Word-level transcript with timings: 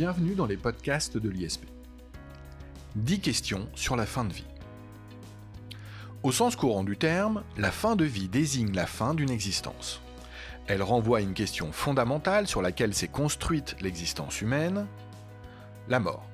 Bienvenue 0.00 0.36
dans 0.36 0.46
les 0.46 0.56
podcasts 0.56 1.18
de 1.18 1.28
l'ISP. 1.28 1.64
10 2.94 3.18
questions 3.18 3.68
sur 3.74 3.96
la 3.96 4.06
fin 4.06 4.24
de 4.24 4.32
vie. 4.32 4.46
Au 6.22 6.30
sens 6.30 6.54
courant 6.54 6.84
du 6.84 6.96
terme, 6.96 7.42
la 7.56 7.72
fin 7.72 7.96
de 7.96 8.04
vie 8.04 8.28
désigne 8.28 8.72
la 8.76 8.86
fin 8.86 9.12
d'une 9.12 9.28
existence. 9.28 10.00
Elle 10.68 10.84
renvoie 10.84 11.18
à 11.18 11.20
une 11.20 11.34
question 11.34 11.72
fondamentale 11.72 12.46
sur 12.46 12.62
laquelle 12.62 12.94
s'est 12.94 13.08
construite 13.08 13.74
l'existence 13.80 14.40
humaine, 14.40 14.86
la 15.88 15.98
mort. 15.98 16.30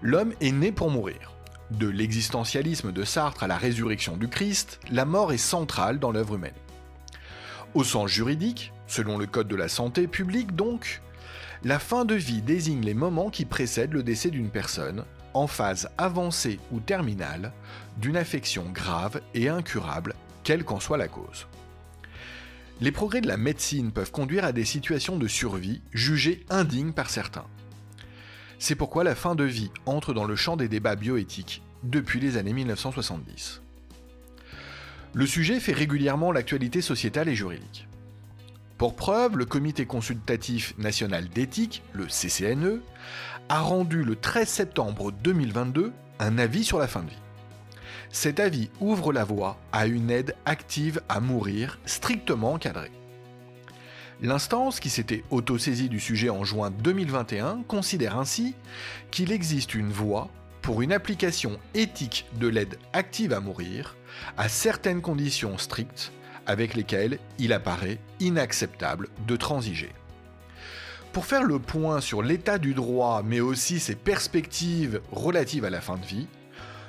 L'homme 0.00 0.32
est 0.40 0.52
né 0.52 0.72
pour 0.72 0.90
mourir. 0.90 1.34
De 1.70 1.88
l'existentialisme 1.88 2.90
de 2.90 3.04
Sartre 3.04 3.42
à 3.42 3.48
la 3.48 3.58
résurrection 3.58 4.16
du 4.16 4.28
Christ, 4.28 4.80
la 4.90 5.04
mort 5.04 5.34
est 5.34 5.36
centrale 5.36 5.98
dans 5.98 6.10
l'œuvre 6.10 6.36
humaine. 6.36 6.54
Au 7.74 7.84
sens 7.84 8.10
juridique, 8.10 8.72
selon 8.86 9.18
le 9.18 9.26
Code 9.26 9.48
de 9.48 9.56
la 9.56 9.68
santé 9.68 10.06
publique 10.06 10.56
donc, 10.56 11.02
la 11.64 11.78
fin 11.78 12.04
de 12.04 12.14
vie 12.14 12.40
désigne 12.42 12.84
les 12.84 12.94
moments 12.94 13.30
qui 13.30 13.44
précèdent 13.44 13.92
le 13.92 14.02
décès 14.02 14.30
d'une 14.30 14.50
personne, 14.50 15.04
en 15.34 15.46
phase 15.46 15.88
avancée 15.98 16.60
ou 16.70 16.80
terminale, 16.80 17.52
d'une 17.96 18.16
affection 18.16 18.64
grave 18.72 19.20
et 19.34 19.48
incurable, 19.48 20.14
quelle 20.44 20.64
qu'en 20.64 20.80
soit 20.80 20.98
la 20.98 21.08
cause. 21.08 21.46
Les 22.80 22.92
progrès 22.92 23.20
de 23.20 23.26
la 23.26 23.36
médecine 23.36 23.90
peuvent 23.90 24.12
conduire 24.12 24.44
à 24.44 24.52
des 24.52 24.64
situations 24.64 25.16
de 25.16 25.26
survie 25.26 25.82
jugées 25.92 26.44
indignes 26.48 26.92
par 26.92 27.10
certains. 27.10 27.46
C'est 28.60 28.76
pourquoi 28.76 29.02
la 29.02 29.16
fin 29.16 29.34
de 29.34 29.44
vie 29.44 29.70
entre 29.84 30.14
dans 30.14 30.24
le 30.24 30.36
champ 30.36 30.56
des 30.56 30.68
débats 30.68 30.96
bioéthiques 30.96 31.62
depuis 31.82 32.20
les 32.20 32.36
années 32.36 32.52
1970. 32.52 33.62
Le 35.12 35.26
sujet 35.26 35.58
fait 35.58 35.72
régulièrement 35.72 36.30
l'actualité 36.30 36.80
sociétale 36.80 37.28
et 37.28 37.34
juridique. 37.34 37.87
Pour 38.78 38.94
preuve, 38.94 39.36
le 39.36 39.44
Comité 39.44 39.86
consultatif 39.86 40.72
national 40.78 41.28
d'éthique, 41.28 41.82
le 41.94 42.06
CCNE, 42.06 42.80
a 43.48 43.60
rendu 43.60 44.04
le 44.04 44.14
13 44.14 44.46
septembre 44.48 45.10
2022 45.10 45.92
un 46.20 46.38
avis 46.38 46.62
sur 46.62 46.78
la 46.78 46.86
fin 46.86 47.02
de 47.02 47.10
vie. 47.10 47.18
Cet 48.10 48.38
avis 48.38 48.70
ouvre 48.78 49.12
la 49.12 49.24
voie 49.24 49.58
à 49.72 49.88
une 49.88 50.12
aide 50.12 50.36
active 50.44 51.02
à 51.08 51.18
mourir 51.18 51.80
strictement 51.86 52.52
encadrée. 52.52 52.92
L'instance, 54.22 54.78
qui 54.78 54.90
s'était 54.90 55.24
autosaisie 55.30 55.88
du 55.88 55.98
sujet 55.98 56.30
en 56.30 56.44
juin 56.44 56.70
2021, 56.70 57.64
considère 57.66 58.16
ainsi 58.16 58.54
qu'il 59.10 59.32
existe 59.32 59.74
une 59.74 59.90
voie 59.90 60.30
pour 60.62 60.82
une 60.82 60.92
application 60.92 61.58
éthique 61.74 62.26
de 62.38 62.46
l'aide 62.46 62.78
active 62.92 63.32
à 63.32 63.40
mourir 63.40 63.96
à 64.36 64.48
certaines 64.48 65.02
conditions 65.02 65.58
strictes 65.58 66.12
avec 66.48 66.74
lesquels 66.74 67.20
il 67.38 67.52
apparaît 67.52 67.98
inacceptable 68.18 69.08
de 69.28 69.36
transiger. 69.36 69.90
Pour 71.12 71.26
faire 71.26 71.44
le 71.44 71.58
point 71.58 72.00
sur 72.00 72.22
l'état 72.22 72.58
du 72.58 72.74
droit, 72.74 73.22
mais 73.24 73.40
aussi 73.40 73.78
ses 73.78 73.94
perspectives 73.94 75.00
relatives 75.12 75.64
à 75.64 75.70
la 75.70 75.80
fin 75.80 75.96
de 75.96 76.04
vie, 76.04 76.26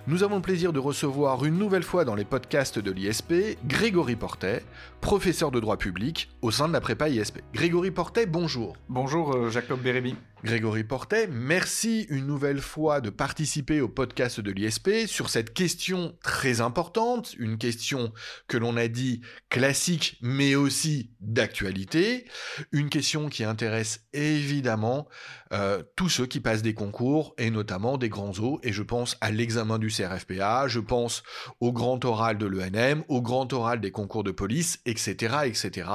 nous 0.07 0.23
avons 0.23 0.37
le 0.37 0.41
plaisir 0.41 0.73
de 0.73 0.79
recevoir 0.79 1.45
une 1.45 1.57
nouvelle 1.57 1.83
fois 1.83 2.05
dans 2.05 2.15
les 2.15 2.25
podcasts 2.25 2.79
de 2.79 2.89
l'ISP 2.89 3.57
Grégory 3.67 4.15
Portet, 4.15 4.63
professeur 5.01 5.51
de 5.51 5.59
droit 5.59 5.77
public 5.77 6.29
au 6.41 6.51
sein 6.51 6.67
de 6.67 6.73
la 6.73 6.81
prépa 6.81 7.09
ISP. 7.09 7.39
Grégory 7.53 7.91
Portet, 7.91 8.25
bonjour. 8.25 8.75
Bonjour 8.89 9.35
euh, 9.35 9.49
Jacob 9.49 9.81
Bérémy. 9.81 10.15
Grégory 10.43 10.85
Portet, 10.85 11.27
merci 11.27 12.07
une 12.09 12.25
nouvelle 12.25 12.61
fois 12.61 13.01
de 13.01 13.09
participer 13.09 13.81
au 13.81 13.89
podcast 13.89 14.39
de 14.39 14.51
l'ISP 14.51 15.05
sur 15.05 15.29
cette 15.29 15.53
question 15.53 16.15
très 16.23 16.61
importante, 16.61 17.35
une 17.37 17.57
question 17.57 18.13
que 18.47 18.57
l'on 18.57 18.77
a 18.77 18.87
dit 18.87 19.19
classique 19.49 20.17
mais 20.21 20.55
aussi 20.55 21.11
d'actualité, 21.19 22.25
une 22.71 22.89
question 22.89 23.27
qui 23.27 23.43
intéresse 23.43 24.07
évidemment 24.13 25.09
euh, 25.51 25.83
tous 25.97 26.07
ceux 26.07 26.25
qui 26.25 26.39
passent 26.39 26.61
des 26.61 26.73
concours 26.73 27.33
et 27.37 27.51
notamment 27.51 27.97
des 27.97 28.07
grands 28.07 28.39
eaux 28.39 28.61
et 28.63 28.71
je 28.71 28.83
pense 28.83 29.17
à 29.19 29.31
l'examen 29.31 29.77
du 29.77 29.89
CRFPA, 29.89 30.69
je 30.69 30.79
pense 30.79 31.21
au 31.59 31.73
grand 31.73 32.05
oral 32.05 32.37
de 32.37 32.45
l'ENM, 32.45 33.03
au 33.09 33.21
grand 33.21 33.51
oral 33.51 33.81
des 33.81 33.91
concours 33.91 34.23
de 34.23 34.31
police, 34.31 34.79
etc., 34.89 35.37
etc. 35.45 35.89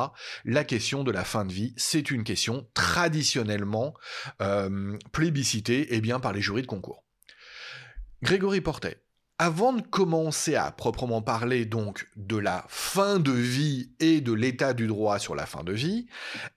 La 0.44 0.64
question 0.64 1.04
de 1.04 1.10
la 1.10 1.24
fin 1.24 1.44
de 1.44 1.52
vie, 1.52 1.74
c'est 1.76 2.10
une 2.10 2.24
question 2.24 2.68
traditionnellement 2.74 3.94
euh, 4.40 4.96
plébiscité 5.12 5.88
eh 5.90 6.00
bien, 6.00 6.20
par 6.20 6.32
les 6.32 6.40
jurys 6.40 6.62
de 6.62 6.66
concours. 6.66 7.04
Grégory 8.22 8.60
Portet, 8.60 9.04
avant 9.38 9.72
de 9.72 9.82
commencer 9.82 10.54
à 10.54 10.70
proprement 10.70 11.20
parler 11.20 11.64
donc 11.64 12.06
de 12.16 12.36
la 12.36 12.64
fin 12.68 13.18
de 13.18 13.32
vie 13.32 13.92
et 13.98 14.20
de 14.20 14.32
l'état 14.32 14.74
du 14.74 14.86
droit 14.86 15.18
sur 15.18 15.34
la 15.34 15.44
fin 15.44 15.64
de 15.64 15.72
vie, 15.72 16.06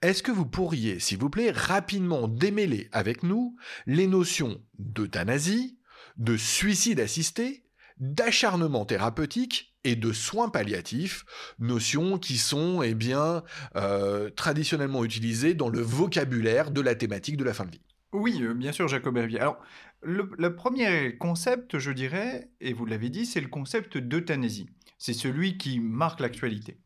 est-ce 0.00 0.22
que 0.22 0.30
vous 0.30 0.46
pourriez, 0.46 1.00
s'il 1.00 1.18
vous 1.18 1.28
plaît, 1.28 1.50
rapidement 1.50 2.28
démêler 2.28 2.88
avec 2.92 3.24
nous 3.24 3.56
les 3.86 4.06
notions 4.06 4.62
d'euthanasie, 4.78 5.78
de 6.16 6.36
suicide 6.36 7.00
assisté, 7.00 7.64
d'acharnement 7.98 8.84
thérapeutique 8.84 9.74
et 9.88 9.96
de 9.96 10.12
soins 10.12 10.50
palliatifs, 10.50 11.24
notions 11.58 12.18
qui 12.18 12.36
sont 12.36 12.82
eh 12.82 12.94
bien 12.94 13.42
euh, 13.76 14.28
traditionnellement 14.30 15.04
utilisées 15.04 15.54
dans 15.54 15.70
le 15.70 15.80
vocabulaire 15.80 16.70
de 16.70 16.82
la 16.82 16.94
thématique 16.94 17.38
de 17.38 17.44
la 17.44 17.54
fin 17.54 17.64
de 17.64 17.70
vie. 17.70 17.80
Oui, 18.12 18.38
euh, 18.42 18.52
bien 18.52 18.72
sûr, 18.72 18.86
Jacob 18.86 19.16
Hervier. 19.16 19.40
Alors, 19.40 19.58
le, 20.02 20.54
premier 20.54 21.16
concept, 21.16 21.78
je 21.78 21.90
dirais, 21.90 22.50
et 22.60 22.72
vous 22.72 22.84
l'avez 22.84 23.08
dit, 23.08 23.24
c'est 23.24 23.40
le 23.40 23.48
concept 23.48 23.96
d'euthanasie. 23.96 24.68
C'est 24.98 25.14
celui 25.14 25.56
qui 25.56 25.80
marque 25.80 26.20
l'actualité. 26.20 26.78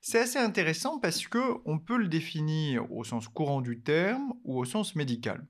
C'est 0.00 0.18
assez 0.18 0.38
intéressant 0.38 0.98
parce 0.98 1.26
que 1.26 1.38
on 1.64 1.78
peut 1.78 1.96
le 1.96 2.08
définir 2.08 2.90
au 2.92 3.04
sens 3.04 3.28
courant 3.28 3.60
du 3.60 3.80
terme 3.80 4.34
ou 4.44 4.58
au 4.58 4.64
sens 4.64 4.96
médical. 4.96 5.46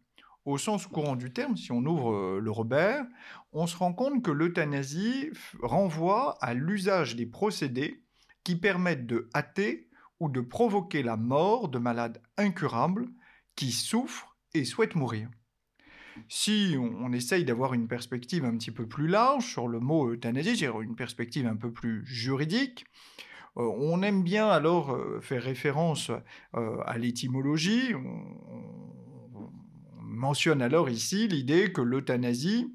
Au 0.49 0.57
sens 0.57 0.87
courant 0.87 1.15
du 1.15 1.31
terme, 1.31 1.59
si 1.59 1.73
on 1.73 1.85
ouvre 1.85 2.15
euh, 2.15 2.41
le 2.41 2.51
Robert, 2.51 3.05
on 3.53 3.67
se 3.67 3.77
rend 3.77 3.93
compte 3.93 4.25
que 4.25 4.31
l'euthanasie 4.31 5.29
renvoie 5.63 6.39
à 6.41 6.55
l'usage 6.55 7.17
des 7.17 7.27
procédés 7.27 8.03
qui 8.45 8.57
permettent 8.57 9.07
de 9.07 9.29
hâter 9.35 9.91
ou 10.21 10.31
de 10.31 10.41
provoquer 10.41 11.03
la 11.03 11.19
mort 11.19 11.69
de 11.69 11.79
malades 11.79 12.23
incurables 12.39 13.09
qui 13.57 13.73
souffrent 13.73 14.39
et 14.55 14.65
souhaite 14.65 14.95
mourir. 14.95 15.29
Si 16.31 16.77
on, 16.79 17.13
essaye 17.13 17.45
d'avoir 17.45 17.75
une 17.75 17.87
perspective 17.87 18.47
un 18.47 18.57
petit 18.57 18.71
peu 18.71 18.87
plus 18.87 19.07
large 19.07 19.45
sur 19.45 19.69
le 19.69 19.81
mot 19.81 20.11
euthanasie, 20.15 20.65
une 20.65 20.97
perspective 20.97 21.47
un 21.47 21.57
peu 21.57 21.71
plus 21.71 22.07
juridique, 22.07 22.87
euh, 23.59 23.71
on 23.77 24.01
aime 24.01 24.23
bien 24.23 24.49
alors 24.49 24.93
euh, 24.93 25.21
faire 25.21 25.43
référence 25.43 26.11
à 26.55 26.97
l'étymologie. 26.97 27.93
On, 30.19 30.21
mentionne 30.21 30.63
alors 30.63 30.91
ici 30.91 31.29
l'idée 31.29 31.73
que 31.73 31.81
l'euthanasie 31.81 32.75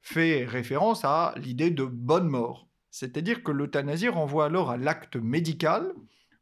fait 0.00 0.44
référence 0.44 1.04
à 1.04 1.34
l'idée 1.36 1.70
de 1.70 1.84
bonne 1.84 2.28
mort. 2.28 2.68
C'est-à-dire 2.90 3.42
que 3.42 3.50
l'euthanasie 3.50 4.08
renvoie 4.08 4.46
alors 4.46 4.70
à 4.70 4.76
l'acte 4.76 5.16
médical 5.16 5.92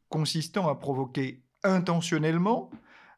consistant 0.08 0.68
à 0.68 0.74
provoquer 0.74 1.42
intentionnellement 1.64 2.70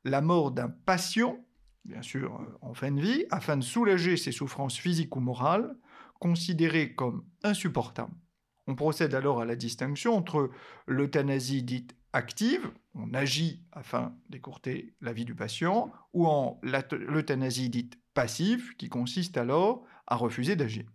la 0.05 0.21
mort 0.21 0.53
d'un 0.53 0.69
patient 0.69 1.45
bien 1.84 2.03
sûr 2.03 2.34
euh, 2.34 2.59
en 2.62 2.75
fin 2.75 2.91
de 2.91 3.00
vie, 3.00 3.25
afin 3.31 3.56
de 3.56 3.62
soulager 3.62 4.16
ses 4.16 4.33
souffrances 4.33 4.78
physiques 4.78 5.15
ou 5.16 5.21
morales, 5.21 5.77
considérées 6.19 6.95
comme 6.95 7.25
insupportables. 7.43 8.15
On 8.66 8.75
procède 8.75 9.15
alors 9.15 9.41
à 9.41 9.45
la 9.45 9.56
distinction 9.56 10.16
entre 10.16 10.51
l'euthanasie 10.87 11.62
dite 11.62 11.95
active, 12.14 12.70
on 12.94 13.12
agit 13.12 13.62
afin 13.72 14.16
d'écourter 14.30 14.94
la 15.00 15.12
vie 15.12 15.25
du 15.25 15.34
patient, 15.34 15.92
ou 16.14 16.26
en 16.26 16.60
l'euthanasie 16.62 17.69
dite 17.69 17.98
passive, 18.14 18.75
qui 18.76 18.88
consiste 18.88 19.36
alors 19.36 19.84
à 20.06 20.16
refuser 20.16 20.56
d'agir. 20.56 20.86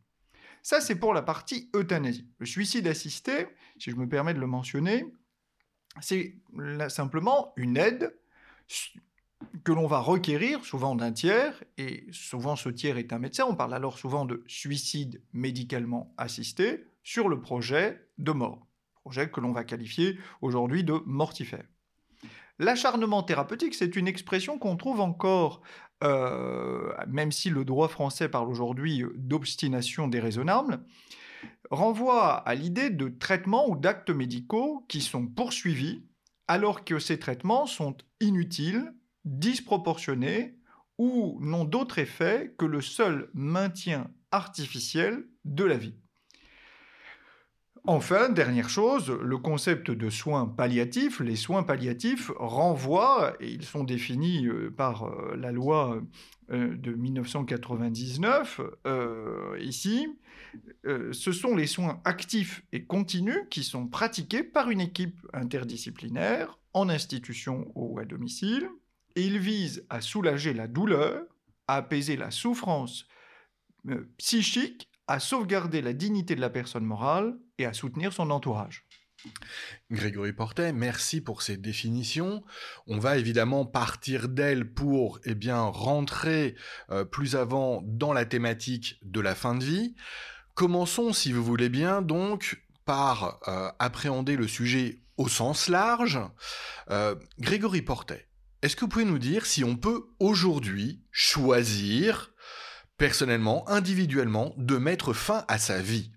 Ça, 0.63 0.81
c'est 0.81 0.95
pour 0.95 1.13
la 1.13 1.21
partie 1.21 1.69
euthanasie. 1.75 2.27
Le 2.39 2.45
suicide 2.45 2.87
assisté, 2.87 3.47
si 3.77 3.91
je 3.91 3.95
me 3.95 4.07
permets 4.07 4.33
de 4.33 4.39
le 4.39 4.47
mentionner, 4.47 5.05
c'est 6.01 6.35
simplement 6.87 7.53
une 7.57 7.77
aide 7.77 8.15
que 9.63 9.71
l'on 9.71 9.87
va 9.87 9.99
requérir, 9.99 10.63
souvent 10.65 10.95
d'un 10.95 11.11
tiers, 11.11 11.63
et 11.77 12.07
souvent 12.11 12.55
ce 12.55 12.69
tiers 12.69 12.97
est 12.97 13.13
un 13.13 13.19
médecin, 13.19 13.45
on 13.47 13.55
parle 13.55 13.73
alors 13.73 13.97
souvent 13.97 14.25
de 14.25 14.43
suicide 14.47 15.21
médicalement 15.33 16.13
assisté, 16.17 16.85
sur 17.03 17.29
le 17.29 17.39
projet 17.41 18.07
de 18.17 18.31
mort, 18.31 18.67
projet 19.01 19.29
que 19.29 19.39
l'on 19.39 19.51
va 19.51 19.63
qualifier 19.63 20.17
aujourd'hui 20.41 20.83
de 20.83 21.01
mortifère. 21.05 21.65
L'acharnement 22.59 23.23
thérapeutique, 23.23 23.73
c'est 23.73 23.95
une 23.95 24.07
expression 24.07 24.59
qu'on 24.59 24.75
trouve 24.75 24.99
encore, 24.99 25.61
euh, 26.03 26.93
même 27.07 27.31
si 27.31 27.49
le 27.49 27.63
droit 27.63 27.87
français 27.87 28.27
parle 28.27 28.49
aujourd'hui 28.49 29.03
d'obstination 29.15 30.09
déraisonnable, 30.09 30.83
renvoie 31.71 32.35
à 32.35 32.55
l'idée 32.55 32.89
de 32.89 33.07
traitements 33.07 33.69
ou 33.69 33.77
d'actes 33.77 34.09
médicaux 34.09 34.85
qui 34.89 35.01
sont 35.01 35.25
poursuivis 35.25 36.03
alors 36.49 36.83
que 36.83 36.99
ces 36.99 37.19
traitements 37.19 37.65
sont 37.65 37.95
inutiles 38.19 38.93
disproportionnés 39.23 40.57
ou 40.97 41.37
n'ont 41.41 41.63
d'autre 41.63 41.99
effet 41.99 42.55
que 42.57 42.65
le 42.65 42.81
seul 42.81 43.29
maintien 43.33 44.11
artificiel 44.31 45.25
de 45.45 45.63
la 45.63 45.77
vie. 45.77 45.95
Enfin, 47.85 48.29
dernière 48.29 48.69
chose, 48.69 49.09
le 49.09 49.37
concept 49.37 49.89
de 49.89 50.09
soins 50.09 50.45
palliatifs. 50.45 51.19
Les 51.19 51.35
soins 51.35 51.63
palliatifs 51.63 52.31
renvoient, 52.37 53.35
et 53.39 53.49
ils 53.49 53.63
sont 53.63 53.83
définis 53.83 54.47
euh, 54.47 54.69
par 54.69 55.05
euh, 55.05 55.35
la 55.35 55.51
loi 55.51 56.01
euh, 56.51 56.75
de 56.75 56.93
1999, 56.93 58.61
euh, 58.85 59.57
ici, 59.61 60.07
ce 60.83 61.31
sont 61.31 61.55
les 61.55 61.67
soins 61.67 62.01
actifs 62.05 62.63
et 62.71 62.83
continus 62.83 63.37
qui 63.51 63.63
sont 63.63 63.87
pratiqués 63.87 64.41
par 64.41 64.71
une 64.71 64.81
équipe 64.81 65.15
interdisciplinaire 65.31 66.57
en 66.73 66.89
institution 66.89 67.71
ou 67.75 67.99
à 67.99 68.05
domicile, 68.05 68.67
et 69.15 69.23
ils 69.23 69.37
visent 69.37 69.85
à 69.89 70.01
soulager 70.01 70.53
la 70.53 70.67
douleur, 70.67 71.23
à 71.67 71.75
apaiser 71.75 72.17
la 72.17 72.31
souffrance 72.31 73.07
psychique, 74.17 74.89
à 75.05 75.19
sauvegarder 75.19 75.83
la 75.83 75.93
dignité 75.93 76.35
de 76.35 76.41
la 76.41 76.49
personne 76.49 76.85
morale 76.85 77.37
et 77.59 77.65
à 77.65 77.73
soutenir 77.73 78.13
son 78.13 78.31
entourage. 78.31 78.85
Grégory 79.91 80.33
Portet, 80.33 80.71
merci 80.71 81.21
pour 81.21 81.41
ces 81.41 81.57
définitions. 81.57 82.43
On 82.87 82.99
va 82.99 83.17
évidemment 83.17 83.65
partir 83.65 84.29
d'elles 84.29 84.71
pour 84.71 85.19
eh 85.25 85.35
bien, 85.35 85.59
rentrer 85.61 86.55
euh, 86.89 87.03
plus 87.03 87.35
avant 87.35 87.81
dans 87.83 88.13
la 88.13 88.25
thématique 88.25 88.99
de 89.03 89.19
la 89.19 89.35
fin 89.35 89.55
de 89.55 89.63
vie. 89.63 89.95
Commençons, 90.53 91.13
si 91.13 91.31
vous 91.31 91.43
voulez 91.43 91.69
bien, 91.69 92.01
donc 92.01 92.63
par 92.85 93.39
euh, 93.47 93.69
appréhender 93.79 94.35
le 94.35 94.47
sujet 94.47 95.01
au 95.17 95.27
sens 95.27 95.67
large. 95.67 96.19
Euh, 96.89 97.15
Grégory 97.39 97.81
Portet, 97.81 98.27
est-ce 98.61 98.75
que 98.75 98.81
vous 98.81 98.89
pouvez 98.89 99.05
nous 99.05 99.19
dire 99.19 99.45
si 99.45 99.63
on 99.63 99.75
peut 99.75 100.05
aujourd'hui 100.19 101.03
choisir, 101.11 102.31
personnellement, 102.97 103.67
individuellement, 103.69 104.53
de 104.57 104.77
mettre 104.77 105.13
fin 105.13 105.45
à 105.47 105.57
sa 105.57 105.81
vie? 105.81 106.11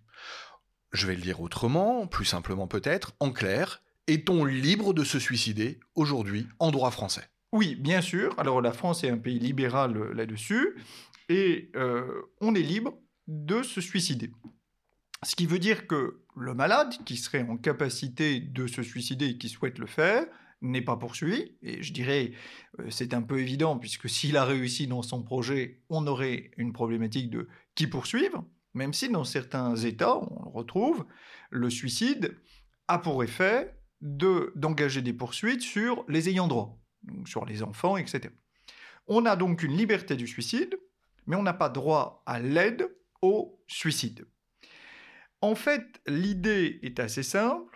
Je 0.93 1.06
vais 1.06 1.15
le 1.15 1.23
dire 1.23 1.41
autrement, 1.41 2.06
plus 2.06 2.25
simplement 2.25 2.67
peut-être, 2.67 3.12
en 3.21 3.31
clair, 3.31 3.83
est-on 4.06 4.44
libre 4.44 4.93
de 4.93 5.05
se 5.05 5.19
suicider 5.19 5.81
aujourd'hui 5.94 6.47
en 6.59 6.71
droit 6.71 6.91
français? 6.91 7.29
Oui, 7.53 7.77
bien 7.77 8.00
sûr. 8.00 8.35
Alors 8.39 8.61
la 8.61 8.73
France 8.73 9.05
est 9.05 9.11
un 9.11 9.19
pays 9.19 9.39
libéral 9.39 9.97
euh, 9.97 10.12
là-dessus, 10.15 10.77
et 11.29 11.71
euh, 11.77 12.23
on 12.41 12.55
est 12.55 12.62
libre 12.62 12.99
de 13.27 13.62
se 13.62 13.81
suicider. 13.81 14.31
Ce 15.23 15.37
qui 15.37 15.47
veut 15.47 15.59
dire 15.59 15.87
que 15.87 16.23
le 16.37 16.55
malade, 16.55 16.94
qui 17.05 17.17
serait 17.17 17.47
en 17.49 17.56
capacité 17.56 18.41
de 18.41 18.67
se 18.67 18.83
suicider 18.83 19.27
et 19.27 19.39
qui 19.39 19.49
souhaite 19.49 19.79
le 19.79 19.87
faire, 19.87 20.27
n'est 20.62 20.83
pas 20.83 20.97
poursuivi. 20.97 21.53
Et 21.62 21.83
je 21.83 21.93
dirais, 21.93 22.33
euh, 22.81 22.87
c'est 22.91 23.15
un 23.15 23.23
peu 23.23 23.39
évident, 23.41 23.79
puisque 23.79 24.09
s'il 24.09 24.37
a 24.37 24.44
réussi 24.44 24.87
dans 24.87 25.03
son 25.03 25.23
projet, 25.23 25.81
on 25.91 26.06
aurait 26.06 26.50
une 26.56 26.73
problématique 26.73 27.31
de 27.31 27.49
qui 27.75 27.87
poursuivre 27.87 28.44
même 28.75 28.93
si 28.93 29.09
dans 29.09 29.25
certains 29.25 29.77
États, 29.77 30.17
on 30.17 30.45
le 30.45 30.51
retrouve, 30.51 31.05
le 31.51 31.71
suicide 31.71 32.37
a 32.89 32.99
pour 32.99 33.23
effet 33.23 33.77
d'engager 34.01 35.03
des 35.03 35.13
poursuites 35.13 35.63
sur 35.63 36.05
les 36.09 36.29
ayants 36.29 36.49
droit, 36.49 36.79
sur 37.25 37.45
les 37.45 37.63
enfants, 37.63 37.97
etc. 37.97 38.35
On 39.07 39.27
a 39.27 39.37
donc 39.37 39.63
une 39.63 39.77
liberté 39.77 40.17
du 40.17 40.27
suicide, 40.27 40.77
mais 41.27 41.37
on 41.37 41.43
n'a 41.43 41.53
pas 41.53 41.69
droit 41.69 42.23
à 42.27 42.41
l'aide 42.41 42.89
au 43.21 43.61
suicide. 43.69 44.27
En 45.41 45.55
fait, 45.55 46.01
l'idée 46.07 46.79
est 46.83 47.01
assez 47.01 47.23
simple. 47.23 47.72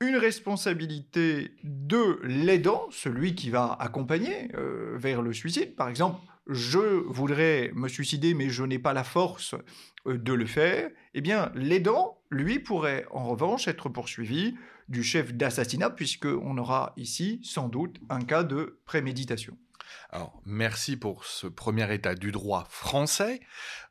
Une 0.00 0.16
responsabilité 0.16 1.52
de 1.64 2.20
l'aidant, 2.22 2.86
celui 2.90 3.34
qui 3.34 3.50
va 3.50 3.76
accompagner 3.80 4.48
euh, 4.54 4.96
vers 4.96 5.22
le 5.22 5.32
suicide, 5.32 5.74
par 5.74 5.88
exemple, 5.88 6.20
je 6.46 6.78
voudrais 6.78 7.72
me 7.74 7.88
suicider 7.88 8.32
mais 8.32 8.48
je 8.48 8.62
n'ai 8.62 8.78
pas 8.78 8.92
la 8.92 9.04
force 9.04 9.54
euh, 10.06 10.16
de 10.16 10.32
le 10.32 10.46
faire, 10.46 10.88
eh 11.14 11.20
bien 11.20 11.50
l'aidant, 11.54 12.18
lui, 12.30 12.58
pourrait 12.58 13.06
en 13.10 13.26
revanche 13.28 13.66
être 13.68 13.88
poursuivi 13.88 14.54
du 14.88 15.02
chef 15.02 15.34
d'assassinat 15.34 15.90
puisqu'on 15.90 16.58
aura 16.58 16.92
ici 16.96 17.40
sans 17.42 17.68
doute 17.68 17.98
un 18.08 18.20
cas 18.20 18.44
de 18.44 18.78
préméditation. 18.84 19.56
Alors, 20.10 20.40
merci 20.44 20.96
pour 20.96 21.24
ce 21.24 21.46
premier 21.46 21.92
état 21.92 22.14
du 22.14 22.32
droit 22.32 22.66
français. 22.70 23.40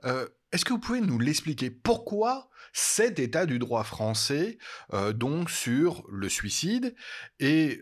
Euh, 0.05 0.27
est-ce 0.51 0.65
que 0.65 0.73
vous 0.73 0.79
pouvez 0.79 1.01
nous 1.01 1.19
l'expliquer? 1.19 1.69
Pourquoi 1.69 2.49
cet 2.73 3.19
état 3.19 3.45
du 3.45 3.59
droit 3.59 3.83
français, 3.83 4.57
euh, 4.93 5.13
donc 5.13 5.49
sur 5.49 6.03
le 6.09 6.29
suicide, 6.29 6.95
et 7.39 7.79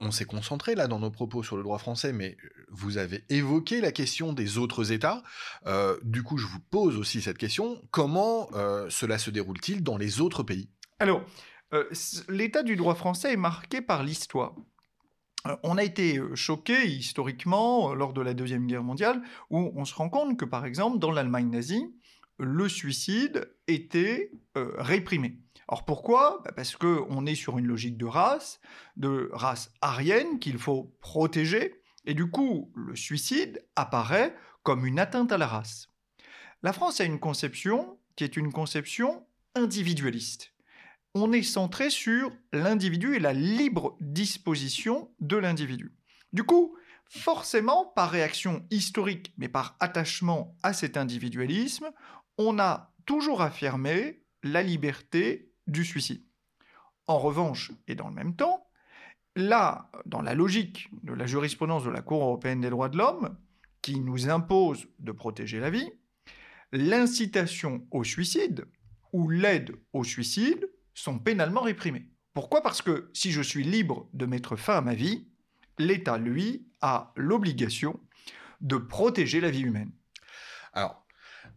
on 0.00 0.10
s'est 0.10 0.24
concentré 0.24 0.74
là 0.74 0.86
dans 0.86 1.00
nos 1.00 1.10
propos 1.10 1.42
sur 1.42 1.56
le 1.56 1.62
droit 1.62 1.78
français, 1.78 2.12
mais 2.12 2.36
euh, 2.42 2.48
vous 2.70 2.98
avez 2.98 3.24
évoqué 3.28 3.80
la 3.80 3.92
question 3.92 4.32
des 4.32 4.58
autres 4.58 4.92
États. 4.92 5.22
Euh, 5.66 5.98
du 6.02 6.22
coup, 6.22 6.38
je 6.38 6.46
vous 6.46 6.60
pose 6.60 6.96
aussi 6.96 7.20
cette 7.20 7.38
question. 7.38 7.82
Comment 7.90 8.48
euh, 8.54 8.88
cela 8.90 9.18
se 9.18 9.30
déroule-t-il 9.30 9.82
dans 9.82 9.96
les 9.96 10.20
autres 10.20 10.42
pays? 10.42 10.70
Alors, 10.98 11.22
l'état 12.28 12.62
du 12.62 12.76
droit 12.76 12.94
français 12.94 13.32
est 13.32 13.36
marqué 13.36 13.80
par 13.80 14.02
l'histoire. 14.02 14.54
On 15.62 15.78
a 15.78 15.84
été 15.84 16.20
choqué 16.34 16.86
historiquement 16.86 17.94
lors 17.94 18.12
de 18.12 18.20
la 18.20 18.34
Deuxième 18.34 18.66
Guerre 18.66 18.82
mondiale, 18.82 19.22
où 19.50 19.72
on 19.74 19.84
se 19.84 19.94
rend 19.94 20.10
compte 20.10 20.36
que, 20.36 20.44
par 20.44 20.66
exemple, 20.66 20.98
dans 20.98 21.10
l'Allemagne 21.10 21.48
nazie, 21.48 21.86
le 22.38 22.68
suicide 22.68 23.50
était 23.66 24.32
réprimé. 24.54 25.38
Alors 25.68 25.84
pourquoi? 25.84 26.40
Bah, 26.44 26.52
Parce 26.54 26.76
qu'on 26.76 27.26
est 27.26 27.34
sur 27.34 27.58
une 27.58 27.66
logique 27.66 27.98
de 27.98 28.06
race, 28.06 28.60
de 28.96 29.30
race 29.32 29.70
aryenne 29.80 30.38
qu'il 30.38 30.58
faut 30.58 30.94
protéger, 31.00 31.82
et 32.04 32.14
du 32.14 32.30
coup, 32.30 32.72
le 32.74 32.96
suicide 32.96 33.62
apparaît 33.76 34.34
comme 34.62 34.86
une 34.86 34.98
atteinte 34.98 35.30
à 35.30 35.38
la 35.38 35.46
race. 35.46 35.88
La 36.62 36.72
France 36.72 37.00
a 37.00 37.04
une 37.04 37.20
conception 37.20 37.98
qui 38.16 38.24
est 38.24 38.36
une 38.36 38.50
conception 38.50 39.26
individualiste. 39.54 40.52
On 41.20 41.32
est 41.32 41.42
centré 41.42 41.90
sur 41.90 42.30
l'individu 42.52 43.16
et 43.16 43.18
la 43.18 43.32
libre 43.32 43.96
disposition 44.00 45.10
de 45.18 45.36
l'individu. 45.36 45.92
Du 46.32 46.44
coup, 46.44 46.76
forcément, 47.08 47.86
par 47.86 48.08
réaction 48.08 48.64
historique, 48.70 49.34
mais 49.36 49.48
par 49.48 49.76
attachement 49.80 50.54
à 50.62 50.72
cet 50.72 50.96
individualisme, 50.96 51.90
on 52.36 52.60
a 52.60 52.94
toujours 53.04 53.42
affirmé 53.42 54.22
la 54.44 54.62
liberté 54.62 55.50
du 55.66 55.84
suicide. 55.84 56.22
En 57.08 57.18
revanche, 57.18 57.72
et 57.88 57.96
dans 57.96 58.06
le 58.06 58.14
même 58.14 58.36
temps, 58.36 58.68
là, 59.34 59.90
dans 60.06 60.22
la 60.22 60.36
logique 60.36 60.88
de 61.02 61.14
la 61.14 61.26
jurisprudence 61.26 61.82
de 61.82 61.90
la 61.90 62.00
Cour 62.00 62.22
européenne 62.22 62.60
des 62.60 62.70
droits 62.70 62.90
de 62.90 62.96
l'homme, 62.96 63.36
qui 63.82 63.98
nous 63.98 64.30
impose 64.30 64.86
de 65.00 65.10
protéger 65.10 65.58
la 65.58 65.70
vie, 65.70 65.90
l'incitation 66.70 67.84
au 67.90 68.04
suicide 68.04 68.66
ou 69.12 69.28
l'aide 69.28 69.74
au 69.92 70.04
suicide 70.04 70.67
sont 71.02 71.18
pénalement 71.18 71.62
réprimées. 71.62 72.08
Pourquoi? 72.34 72.62
Parce 72.62 72.82
que 72.82 73.10
si 73.14 73.32
je 73.32 73.42
suis 73.42 73.64
libre 73.64 74.08
de 74.12 74.26
mettre 74.26 74.56
fin 74.56 74.76
à 74.76 74.80
ma 74.80 74.94
vie, 74.94 75.26
l'État, 75.78 76.18
lui, 76.18 76.66
a 76.80 77.12
l'obligation 77.16 78.00
de 78.60 78.76
protéger 78.76 79.40
la 79.40 79.50
vie 79.50 79.62
humaine. 79.62 79.92
Alors, 80.72 81.04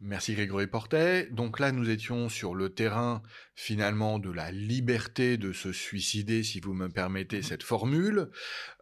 Merci 0.03 0.33
Grégory 0.33 0.65
Portet. 0.65 1.27
Donc 1.27 1.59
là, 1.59 1.71
nous 1.71 1.87
étions 1.91 2.27
sur 2.27 2.55
le 2.55 2.73
terrain 2.73 3.21
finalement 3.53 4.17
de 4.17 4.31
la 4.31 4.51
liberté 4.51 5.37
de 5.37 5.53
se 5.53 5.71
suicider, 5.71 6.41
si 6.41 6.59
vous 6.59 6.73
me 6.73 6.89
permettez 6.89 7.39
mmh 7.39 7.43
cette 7.43 7.61
formule. 7.61 8.31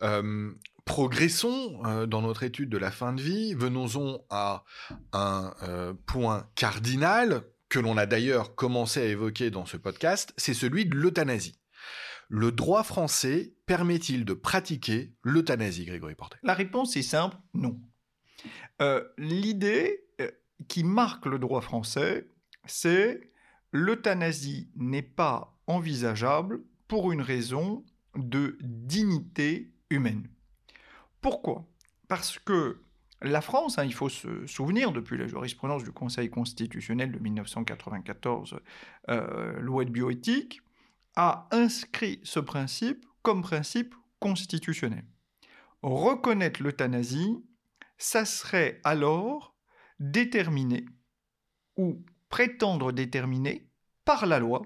Euh, 0.02 0.54
progressons 0.86 1.82
euh, 1.86 2.06
dans 2.06 2.22
notre 2.22 2.44
étude 2.44 2.70
de 2.70 2.78
la 2.78 2.90
fin 2.90 3.12
de 3.12 3.22
vie. 3.22 3.54
Venons-en 3.54 4.26
à 4.30 4.64
un 5.12 5.54
euh, 5.64 5.94
point 6.06 6.48
cardinal 6.56 7.44
que 7.70 7.80
l'on 7.80 7.98
a 7.98 8.06
d'ailleurs 8.06 8.56
commencé 8.56 9.00
à 9.02 9.06
évoquer 9.06 9.52
dans 9.52 9.66
ce 9.66 9.78
podcast, 9.78 10.34
c'est 10.38 10.54
celui 10.54 10.86
de 10.86 10.96
l'euthanasie. 10.96 11.60
Le 12.28 12.52
droit 12.52 12.84
français 12.84 13.56
permet-il 13.66 14.26
de 14.26 14.34
pratiquer 14.34 15.14
l'euthanasie, 15.24 15.86
Grégory 15.86 16.16
Portet? 16.16 16.38
La 16.44 16.54
réponse 16.54 16.96
est 16.98 17.04
simple, 17.04 17.38
non. 17.54 17.80
L'idée 19.18 20.06
qui 20.68 20.84
marque 20.84 21.26
le 21.26 21.40
droit 21.40 21.62
français, 21.62 22.28
c'est 22.66 23.32
l'euthanasie 23.72 24.70
n'est 24.76 25.02
pas 25.02 25.58
envisageable 25.68 26.62
pour 26.88 27.12
une 27.12 27.22
raison 27.22 27.86
de 28.16 28.58
dignité 28.62 29.72
humaine. 29.90 30.28
Pourquoi? 31.22 31.68
Parce 32.08 32.40
que 32.40 32.82
la 33.22 33.42
France, 33.42 33.78
hein, 33.78 33.84
il 33.84 33.94
faut 33.94 34.10
se 34.10 34.46
souvenir, 34.48 34.92
depuis 34.92 35.18
la 35.18 35.28
jurisprudence 35.28 35.84
du 35.84 35.92
Conseil 35.92 36.30
constitutionnel 36.30 37.12
de 37.12 37.20
1994, 37.20 38.60
euh, 39.10 39.60
loi 39.60 39.86
de 39.86 39.90
bioéthique, 39.90 40.62
a 41.16 41.48
inscrit 41.52 42.22
ce 42.24 42.40
principe 42.40 43.06
comme 43.22 43.42
principe 43.42 43.94
constitutionnel. 44.20 45.04
Reconnaître 45.82 46.64
l'euthanasie, 46.64 47.44
ça 47.98 48.26
serait 48.26 48.80
alors 48.84 49.56
déterminer 50.00 50.86
ou 51.76 52.04
prétendre 52.30 52.92
déterminer 52.92 53.70
par 54.06 54.26
la 54.26 54.40
loi 54.40 54.62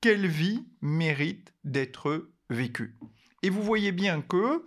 quelle 0.00 0.26
vie 0.26 0.66
mérite 0.80 1.54
d'être 1.64 2.30
vécue. 2.50 2.98
Et 3.42 3.50
vous 3.50 3.62
voyez 3.62 3.92
bien 3.92 4.20
que 4.20 4.66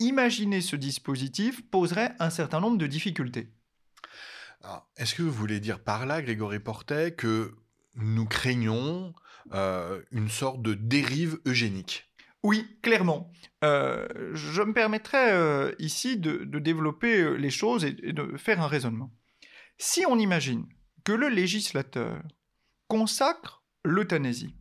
imaginer 0.00 0.60
ce 0.60 0.76
dispositif 0.76 1.62
poserait 1.70 2.12
un 2.18 2.30
certain 2.30 2.60
nombre 2.60 2.78
de 2.78 2.86
difficultés. 2.86 3.52
Est-ce 4.96 5.14
que 5.14 5.22
vous 5.22 5.32
voulez 5.32 5.60
dire 5.60 5.82
par 5.82 6.06
là, 6.06 6.20
Grégory 6.20 6.58
Portet, 6.58 7.12
que 7.12 7.54
nous 7.94 8.26
craignons 8.26 9.14
euh, 9.52 10.02
une 10.10 10.28
sorte 10.28 10.60
de 10.62 10.74
dérive 10.74 11.38
eugénique? 11.46 12.10
Oui, 12.42 12.66
clairement. 12.82 13.32
Euh, 13.64 14.06
je 14.34 14.62
me 14.62 14.72
permettrai 14.72 15.30
euh, 15.32 15.72
ici 15.78 16.16
de, 16.16 16.44
développer 16.58 17.36
les 17.36 17.50
choses 17.50 17.84
et, 17.84 17.92
de 17.92 18.36
faire 18.36 18.60
un 18.60 18.66
raisonnement. 18.66 19.10
Si 19.78 20.04
on 20.06 20.18
imagine 20.18 20.66
que 21.04 21.12
le 21.12 21.28
législateur 21.28 22.22
consacre 22.88 23.62
l'euthanasie, 23.84 24.56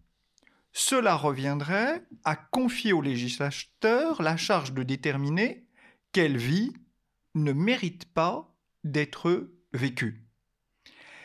cela 0.80 1.16
reviendrait 1.16 2.06
à 2.24 2.38
confier 2.38 2.94
au 2.94 3.02
législateur 3.02 4.22
la 4.22 4.38
charge 4.38 4.72
de 4.72 4.82
déterminer 4.82 5.68
quelle 6.14 6.38
vie 6.38 6.72
ne 7.36 7.52
mérite 7.52 8.06
pas 8.14 8.56
d'être 8.86 9.52
vécue. 9.74 10.26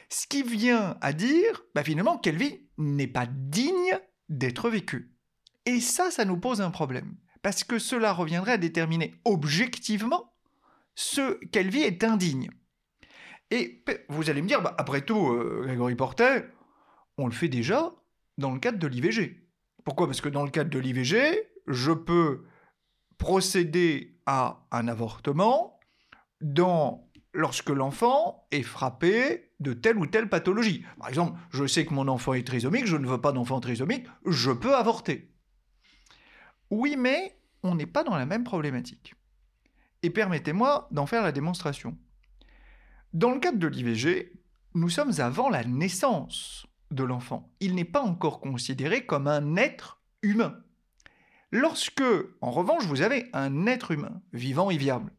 Ce 0.09 0.27
qui 0.27 0.43
vient 0.43 0.99
à 1.01 1.13
dire, 1.13 1.63
bah, 1.73 1.85
finalement, 1.85 2.19
quelle 2.19 2.37
vie 2.37 2.67
n'est 2.79 3.07
pas 3.07 3.27
digne 3.27 3.97
d'être 4.29 4.69
vécue. 4.69 5.15
Et 5.67 5.81
ça, 5.81 6.11
ça 6.11 6.25
nous 6.25 6.37
pose 6.37 6.61
un 6.61 6.73
problème, 6.73 7.15
parce 7.41 7.63
que 7.63 7.79
cela 7.79 8.13
reviendrait 8.13 8.55
à 8.55 8.59
déterminer 8.59 9.15
objectivement 9.25 10.35
ce 10.97 11.39
quelle 11.53 11.71
vie 11.71 11.83
est 11.83 12.03
indigne. 12.03 12.51
Et 13.53 13.85
vous 14.09 14.31
allez 14.31 14.43
me 14.43 14.49
dire, 14.49 14.63
bah, 14.63 14.75
après 14.79 15.03
tout, 15.03 15.29
euh, 15.29 15.63
Grégory 15.65 15.95
Portet, 15.95 16.45
on 17.19 17.27
le 17.27 17.33
fait 17.33 17.49
déjà 17.49 17.95
dans 18.37 18.53
le 18.53 18.59
cadre 18.59 18.81
de 18.81 18.89
l'IVG. 18.89 19.44
Pourquoi? 19.85 20.07
Parce 20.07 20.21
que 20.21 20.29
dans 20.29 20.45
le 20.45 20.50
cadre 20.50 20.71
de 20.71 20.79
l'IVG, 20.79 21.17
je 21.67 21.93
peux 21.93 22.45
procéder 23.19 24.19
à 24.26 24.67
un 24.71 24.88
avortement 24.88 25.79
dans, 26.41 27.11
lorsque 27.33 27.71
l'enfant 27.71 28.47
est 28.50 28.62
frappé 28.62 29.53
de 29.61 29.73
telle 29.73 29.99
ou 29.99 30.07
telle 30.07 30.29
pathologie. 30.29 30.85
Par 30.99 31.09
exemple, 31.09 31.38
je 31.50 31.67
sais 31.67 31.85
que 31.85 31.95
mon 31.95 32.09
enfant 32.09 32.35
est 32.35 32.47
trisomique, 32.47 32.87
je 32.87 32.97
ne 32.97 33.07
veux 33.07 33.21
pas 33.21 33.33
d'enfant 33.33 33.61
trisomique, 33.61 34.07
je 34.26 34.50
peux 34.50 34.75
avorter. 34.75 35.31
Oui, 36.71 36.97
mais 36.99 37.38
on 37.62 37.75
n'est 37.75 37.87
pas 37.87 38.05
dans 38.05 38.17
la 38.17 38.26
même 38.26 38.45
problématique. 38.45 39.14
Et 40.03 40.11
permettez-moi 40.11 40.88
d'en 40.91 41.07
faire 41.07 41.23
la 41.23 41.33
démonstration. 41.33 41.97
Dans 43.12 43.31
le 43.31 43.38
cadre 43.38 43.59
de 43.59 43.67
l'IVG, 43.67 44.33
nous 44.75 44.88
sommes 44.88 45.12
avant 45.19 45.49
la 45.49 45.64
naissance 45.64 46.67
de 46.95 47.05
l'enfant. 47.05 47.53
Il 47.61 47.75
n'est 47.75 47.85
pas 47.85 48.03
encore 48.03 48.41
considéré 48.41 49.07
comme 49.07 49.27
un 49.29 49.57
être 49.57 50.01
humain. 50.23 50.57
Lorsque, 51.51 52.03
en 52.41 52.51
revanche, 52.51 52.85
vous 52.85 53.03
avez 53.03 53.27
un 53.33 53.67
être 53.67 53.93
humain, 53.93 54.23
vivant 54.33 54.71
et 54.71 54.77
viable, 54.77 55.13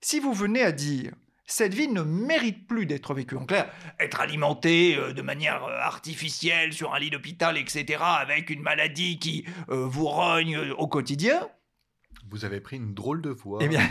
si 0.00 0.20
vous 0.20 0.32
venez 0.32 0.62
à 0.62 0.72
dire 0.72 1.12
cette 1.52 1.74
vie 1.74 1.88
ne 1.88 2.02
mérite 2.02 2.66
plus 2.66 2.86
d'être 2.86 3.12
vécue. 3.14 3.36
En 3.36 3.44
clair, 3.44 3.70
être 4.00 4.20
alimenté 4.20 4.96
euh, 4.96 5.12
de 5.12 5.20
manière 5.20 5.64
euh, 5.64 5.78
artificielle 5.80 6.72
sur 6.72 6.94
un 6.94 6.98
lit 6.98 7.10
d'hôpital, 7.10 7.58
etc., 7.58 8.02
avec 8.02 8.48
une 8.48 8.62
maladie 8.62 9.18
qui 9.18 9.44
euh, 9.68 9.86
vous 9.86 10.06
rogne 10.06 10.56
au 10.78 10.86
quotidien. 10.86 11.48
Vous 12.30 12.46
avez 12.46 12.60
pris 12.60 12.76
une 12.76 12.94
drôle 12.94 13.20
de 13.20 13.28
voix. 13.28 13.58
Eh 13.60 13.68
bien, 13.68 13.82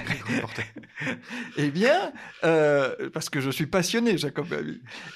eh 1.57 1.69
bien 1.69 2.11
parce 2.41 3.29
que 3.29 3.39
je 3.39 3.51
suis 3.51 3.67
passionné, 3.67 4.17
Jacob. 4.17 4.47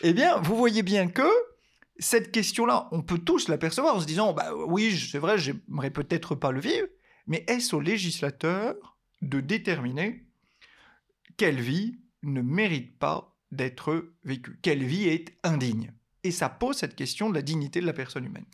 Eh 0.02 0.14
bien, 0.14 0.38
vous 0.38 0.56
voyez 0.56 0.84
bien 0.84 1.08
que 1.08 1.28
cette 1.98 2.32
question-là, 2.32 2.90
on 2.92 3.02
peut 3.02 3.20
tous 3.20 3.48
l'apercevoir 3.48 3.96
en 3.96 4.02
se 4.02 4.06
disant, 4.06 4.34
bah 4.34 4.54
oui, 4.68 4.98
c'est 4.98 5.20
vrai, 5.20 5.38
j'aimerais 5.38 5.92
peut-être 5.92 6.36
pas 6.36 6.52
le 6.52 6.60
vivre, 6.60 6.88
mais 7.28 7.44
est-ce 7.48 7.76
au 7.76 7.80
législateur 7.80 8.76
de 9.22 9.40
déterminer 9.40 10.26
quelle 11.38 11.60
vie 11.60 12.00
ne 12.24 12.42
mérite 12.42 12.98
pas 12.98 13.36
d'être 13.52 14.12
vécue 14.24 14.60
Quelle 14.62 14.84
vie 14.84 15.08
est 15.08 15.38
indigne? 15.44 15.94
Et 16.24 16.32
ça 16.32 16.50
pose 16.50 16.78
cette 16.78 16.96
question 16.96 17.30
de 17.30 17.36
la 17.36 17.42
dignité 17.42 17.82
de 17.82 17.86
la 17.86 17.94
personne 17.94 18.26
humaine. 18.26 18.46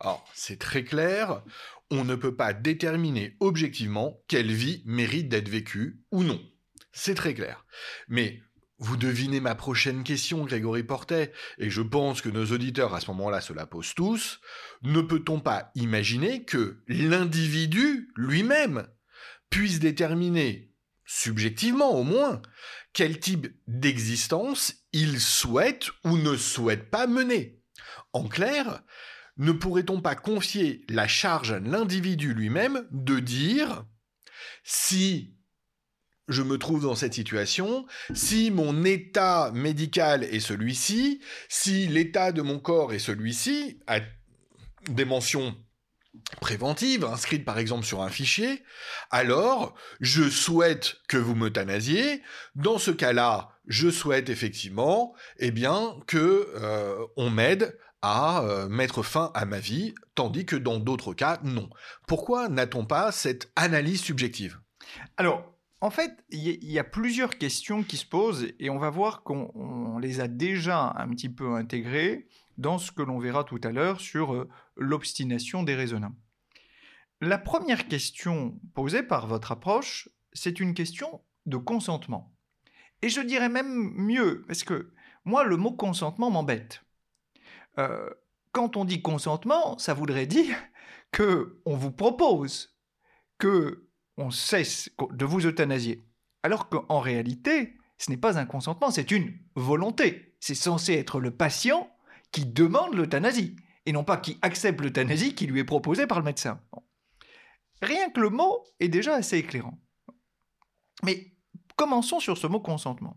Alors, 0.00 0.24
c'est 0.32 0.58
très 0.58 0.84
clair, 0.84 1.42
on 1.90 2.04
ne 2.04 2.14
peut 2.14 2.36
pas 2.36 2.52
déterminer 2.52 3.36
objectivement 3.40 4.20
quelle 4.28 4.52
vie 4.52 4.82
mérite 4.86 5.28
d'être 5.28 5.48
vécue 5.48 6.00
ou 6.12 6.22
non. 6.22 6.40
C'est 6.92 7.14
très 7.14 7.34
clair. 7.34 7.66
Mais 8.08 8.40
vous 8.78 8.96
devinez 8.96 9.40
ma 9.40 9.54
prochaine 9.54 10.04
question, 10.04 10.44
Grégory 10.44 10.82
Portet, 10.82 11.32
et 11.58 11.70
je 11.70 11.80
pense 11.80 12.20
que 12.20 12.28
nos 12.28 12.46
auditeurs 12.46 12.94
à 12.94 13.00
ce 13.00 13.10
moment-là 13.12 13.40
se 13.40 13.52
la 13.52 13.66
posent 13.66 13.94
tous. 13.94 14.40
Ne 14.82 15.00
peut-on 15.00 15.40
pas 15.40 15.70
imaginer 15.74 16.44
que 16.44 16.82
l'individu 16.86 18.10
lui-même 18.16 18.86
puisse 19.48 19.78
déterminer, 19.78 20.74
subjectivement 21.06 21.90
au 21.98 22.02
moins, 22.02 22.42
quel 22.92 23.18
type 23.18 23.48
d'existence 23.66 24.74
il 24.92 25.20
souhaite 25.20 25.90
ou 26.04 26.18
ne 26.18 26.36
souhaite 26.36 26.90
pas 26.90 27.06
mener? 27.06 27.62
En 28.12 28.28
clair, 28.28 28.82
ne 29.38 29.52
pourrait-on 29.52 30.00
pas 30.00 30.14
confier 30.14 30.84
la 30.88 31.08
charge 31.08 31.52
à 31.52 31.60
l'individu 31.60 32.34
lui-même 32.34 32.86
de 32.90 33.20
dire 33.20 33.84
si 34.64 35.35
je 36.28 36.42
me 36.42 36.58
trouve 36.58 36.82
dans 36.82 36.94
cette 36.94 37.14
situation, 37.14 37.86
si 38.14 38.50
mon 38.50 38.84
état 38.84 39.50
médical 39.54 40.24
est 40.24 40.40
celui-ci, 40.40 41.20
si 41.48 41.86
l'état 41.86 42.32
de 42.32 42.42
mon 42.42 42.58
corps 42.58 42.92
est 42.92 42.98
celui-ci, 42.98 43.78
à 43.86 44.00
des 44.88 45.04
mentions 45.04 45.56
préventive, 46.40 47.04
inscrite 47.04 47.44
par 47.44 47.58
exemple 47.58 47.84
sur 47.84 48.02
un 48.02 48.08
fichier, 48.08 48.62
alors 49.10 49.74
je 50.00 50.28
souhaite 50.28 50.96
que 51.08 51.16
vous 51.16 51.34
m'euthanasiez. 51.34 52.22
Dans 52.54 52.78
ce 52.78 52.90
cas-là, 52.90 53.50
je 53.66 53.90
souhaite 53.90 54.30
effectivement, 54.30 55.14
eh 55.38 55.50
bien, 55.50 55.96
que 56.06 56.48
euh, 56.56 57.04
on 57.16 57.30
m'aide 57.30 57.78
à 58.02 58.42
euh, 58.42 58.68
mettre 58.68 59.02
fin 59.02 59.30
à 59.34 59.44
ma 59.44 59.58
vie, 59.58 59.94
tandis 60.14 60.46
que 60.46 60.56
dans 60.56 60.78
d'autres 60.78 61.14
cas, 61.14 61.40
non. 61.42 61.68
Pourquoi 62.06 62.48
n'a-t-on 62.48 62.84
pas 62.84 63.12
cette 63.12 63.50
analyse 63.56 64.02
subjective? 64.02 64.58
Alors, 65.16 65.55
en 65.80 65.90
fait, 65.90 66.24
il 66.30 66.64
y, 66.64 66.78
a 66.78 66.84
plusieurs 66.84 67.36
questions 67.36 67.82
qui 67.82 67.98
se 67.98 68.06
posent 68.06 68.48
et 68.58 68.70
on 68.70 68.78
va 68.78 68.88
voir 68.88 69.22
qu'on 69.22 69.98
les 69.98 70.20
a 70.20 70.28
déjà 70.28 70.94
un 70.96 71.08
petit 71.10 71.28
peu 71.28 71.54
intégrées 71.54 72.28
dans 72.56 72.78
ce 72.78 72.90
que 72.92 73.02
l'on 73.02 73.18
verra 73.18 73.44
tout 73.44 73.60
à 73.62 73.72
l'heure 73.72 74.00
sur 74.00 74.34
euh, 74.34 74.48
l'obstination 74.76 75.62
des 75.62 75.74
raisonnements. 75.74 76.16
La 77.20 77.36
première 77.36 77.88
question 77.88 78.58
posée 78.74 79.02
par 79.02 79.26
votre 79.26 79.52
approche, 79.52 80.08
c'est 80.32 80.60
une 80.60 80.72
question 80.72 81.22
de 81.44 81.58
consentement. 81.58 82.34
Et 83.02 83.10
je 83.10 83.20
dirais 83.20 83.50
même 83.50 83.92
mieux, 83.94 84.44
parce 84.46 84.64
que 84.64 84.92
moi, 85.26 85.44
le 85.44 85.58
mot 85.58 85.72
consentement 85.72 86.30
m'embête. 86.30 86.82
Euh, 87.78 88.08
quand 88.52 88.76
on 88.76 88.86
dit 88.86 89.02
consentement, 89.02 89.76
ça 89.76 89.92
voudrait 89.92 90.26
dire 90.26 90.56
que 91.12 91.60
on 91.66 91.76
vous 91.76 91.92
propose 91.92 92.78
que 93.38 93.85
on 94.16 94.30
cesse 94.30 94.90
de 95.10 95.24
vous 95.24 95.46
euthanasier. 95.46 96.04
Alors 96.42 96.68
qu'en 96.68 97.00
réalité, 97.00 97.76
ce 97.98 98.10
n'est 98.10 98.16
pas 98.16 98.38
un 98.38 98.46
consentement, 98.46 98.90
c'est 98.90 99.10
une 99.10 99.36
volonté. 99.54 100.34
C'est 100.40 100.54
censé 100.54 100.94
être 100.94 101.20
le 101.20 101.30
patient 101.30 101.90
qui 102.32 102.44
demande 102.44 102.94
l'euthanasie, 102.94 103.56
et 103.86 103.92
non 103.92 104.04
pas 104.04 104.16
qui 104.16 104.38
accepte 104.42 104.80
l'euthanasie 104.80 105.34
qui 105.34 105.46
lui 105.46 105.60
est 105.60 105.64
proposée 105.64 106.06
par 106.06 106.18
le 106.18 106.24
médecin. 106.24 106.60
Rien 107.82 108.10
que 108.10 108.20
le 108.20 108.30
mot 108.30 108.64
est 108.80 108.88
déjà 108.88 109.14
assez 109.14 109.38
éclairant. 109.38 109.78
Mais 111.02 111.32
commençons 111.76 112.20
sur 112.20 112.38
ce 112.38 112.46
mot 112.46 112.60
consentement. 112.60 113.16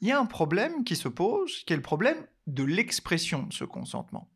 Il 0.00 0.08
y 0.08 0.12
a 0.12 0.20
un 0.20 0.26
problème 0.26 0.84
qui 0.84 0.96
se 0.96 1.08
pose, 1.08 1.64
qui 1.64 1.72
est 1.72 1.76
le 1.76 1.82
problème 1.82 2.26
de 2.46 2.62
l'expression 2.62 3.44
de 3.44 3.52
ce 3.52 3.64
consentement. 3.64 4.30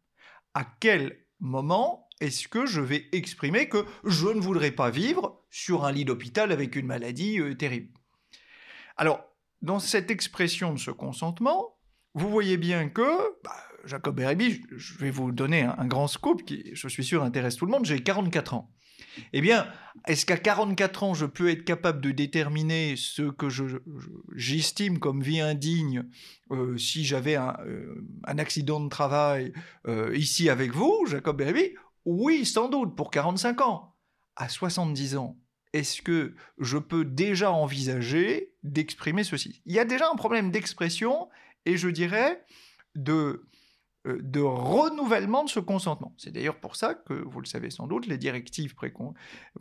À 0.54 0.64
quel 0.80 1.26
moment 1.38 2.08
est-ce 2.20 2.48
que 2.48 2.66
je 2.66 2.80
vais 2.80 3.08
exprimer 3.12 3.68
que 3.68 3.84
je 4.04 4.28
ne 4.28 4.40
voudrais 4.40 4.72
pas 4.72 4.90
vivre 4.90 5.39
sur 5.50 5.84
un 5.84 5.92
lit 5.92 6.04
d'hôpital 6.04 6.52
avec 6.52 6.76
une 6.76 6.86
maladie 6.86 7.40
euh, 7.40 7.54
terrible 7.54 7.90
Alors, 8.96 9.24
dans 9.62 9.80
cette 9.80 10.10
expression 10.10 10.72
de 10.72 10.78
ce 10.78 10.90
consentement, 10.90 11.76
vous 12.14 12.30
voyez 12.30 12.56
bien 12.56 12.88
que 12.88 13.18
bah, 13.44 13.56
Jacob 13.84 14.16
Beribi, 14.16 14.62
je 14.70 14.94
vais 14.98 15.10
vous 15.10 15.32
donner 15.32 15.62
un, 15.62 15.86
grand 15.86 16.06
scoop 16.06 16.44
qui, 16.44 16.70
je 16.72 16.88
suis 16.88 17.04
sûr, 17.04 17.22
intéresse 17.22 17.56
tout 17.56 17.66
le 17.66 17.72
monde. 17.72 17.84
J'ai 17.84 18.02
44 18.02 18.54
ans. 18.54 18.72
Eh 19.32 19.40
bien, 19.40 19.66
est-ce 20.06 20.24
qu'à 20.24 20.36
44 20.36 21.02
ans, 21.02 21.14
je 21.14 21.26
peux 21.26 21.48
être 21.50 21.64
capable 21.64 22.00
de 22.00 22.10
déterminer 22.10 22.94
ce 22.96 23.22
que 23.22 23.48
j'estime 24.36 24.98
comme 24.98 25.22
vie 25.22 25.40
indigne 25.40 26.04
euh, 26.52 26.76
si 26.76 27.04
j'avais 27.04 27.36
un, 27.36 27.56
euh, 27.66 28.04
accident 28.26 28.80
de 28.80 28.88
travail 28.88 29.52
ici 30.14 30.48
avec 30.48 30.72
vous, 30.72 31.06
Jacob 31.06 31.38
Beribi 31.38 31.74
Oui, 32.04 32.44
sans 32.44 32.68
doute, 32.68 32.94
pour 32.94 33.10
45 33.10 33.60
ans. 33.62 33.89
À 34.36 34.48
70 34.48 35.16
ans, 35.16 35.36
est-ce 35.72 36.02
que 36.02 36.34
je 36.58 36.78
peux 36.78 37.04
déjà 37.04 37.52
envisager 37.52 38.52
d'exprimer 38.62 39.24
ceci? 39.24 39.62
Il 39.66 39.74
y 39.74 39.78
a 39.78 39.84
déjà 39.84 40.10
un 40.10 40.16
problème 40.16 40.50
d'expression 40.50 41.28
et 41.66 41.76
je 41.76 41.88
dirais 41.88 42.44
de 42.94 43.46
euh, 44.06 44.18
de 44.22 44.40
renouvellement 44.40 45.44
de 45.44 45.50
ce 45.50 45.60
consentement. 45.60 46.14
C'est 46.16 46.30
d'ailleurs 46.30 46.58
pour 46.58 46.74
ça 46.74 46.94
que, 46.94 47.12
vous 47.12 47.38
le 47.38 47.46
savez 47.46 47.68
sans 47.68 47.86
doute, 47.86 48.06
les 48.06 48.16
directives 48.16 48.74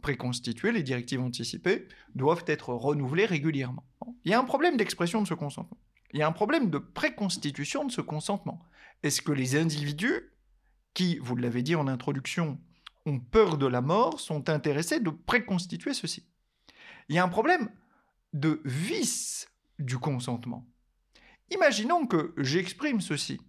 préconstituées, 0.01 0.71
les 0.71 0.81
directives 0.81 1.19
anticipées, 1.19 1.89
doivent 2.15 2.45
être 2.47 2.73
renouvelées 2.73 3.25
régulièrement. 3.25 3.83
Il 4.23 4.31
y 4.31 4.33
a 4.33 4.39
un 4.39 4.45
problème 4.45 4.77
d'expression 4.77 5.21
de 5.21 5.27
ce 5.27 5.33
consentement. 5.33 5.77
Il 6.13 6.19
y 6.19 6.23
a 6.23 6.27
un 6.27 6.31
problème 6.31 6.69
de 6.69 6.77
préconstitution 6.77 7.83
de 7.83 7.91
ce 7.91 7.99
consentement. 7.99 8.61
Est-ce 9.03 9.21
que 9.21 9.33
les 9.33 9.57
individus, 9.57 10.31
qui, 10.93 11.17
vous 11.17 11.35
l'avez 11.35 11.61
dit 11.61 11.75
en 11.75 11.87
introduction, 11.87 12.61
ont 13.05 13.19
peur 13.19 13.57
de 13.57 13.65
la 13.65 13.81
mort 13.81 14.19
sont 14.19 14.49
intéressés 14.49 14.99
de 14.99 15.09
préconstituer 15.09 15.93
ceci. 15.93 16.27
Il 17.07 17.15
y 17.15 17.19
a 17.19 17.23
un 17.23 17.29
problème 17.29 17.69
de 18.33 18.61
vice 18.65 19.47
du 19.79 19.97
consentement. 19.97 20.67
Imaginons 21.51 22.05
que 22.05 22.33
j'exprime 22.37 23.01
ceci. 23.01 23.41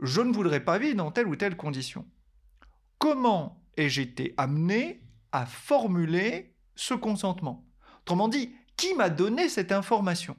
Je 0.00 0.20
ne 0.20 0.32
voudrais 0.32 0.64
pas 0.64 0.78
vivre 0.78 0.96
dans 0.96 1.10
telle 1.10 1.26
ou 1.26 1.36
telle 1.36 1.56
condition. 1.56 2.06
Comment 2.98 3.62
ai-je 3.76 4.00
été 4.00 4.34
amené 4.36 5.02
à 5.32 5.46
formuler 5.46 6.54
ce 6.76 6.94
consentement? 6.94 7.66
Autrement 8.02 8.28
dit, 8.28 8.54
qui 8.76 8.94
m'a 8.94 9.10
donné 9.10 9.48
cette 9.48 9.72
information? 9.72 10.36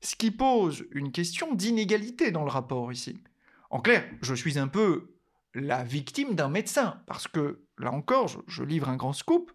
Ce 0.00 0.14
qui 0.16 0.30
pose 0.30 0.84
une 0.92 1.12
question 1.12 1.54
d'inégalité 1.54 2.30
dans 2.30 2.44
le 2.44 2.50
rapport 2.50 2.92
ici. 2.92 3.22
En 3.70 3.80
clair, 3.80 4.04
je 4.22 4.34
suis 4.34 4.58
un 4.58 4.68
peu 4.68 5.16
la 5.54 5.82
victime 5.82 6.34
d'un 6.34 6.48
médecin, 6.48 7.02
parce 7.06 7.28
que, 7.28 7.64
là 7.78 7.92
encore, 7.92 8.28
je, 8.46 8.62
livre 8.62 8.88
un 8.88 8.96
grand 8.96 9.12
scoop, 9.12 9.52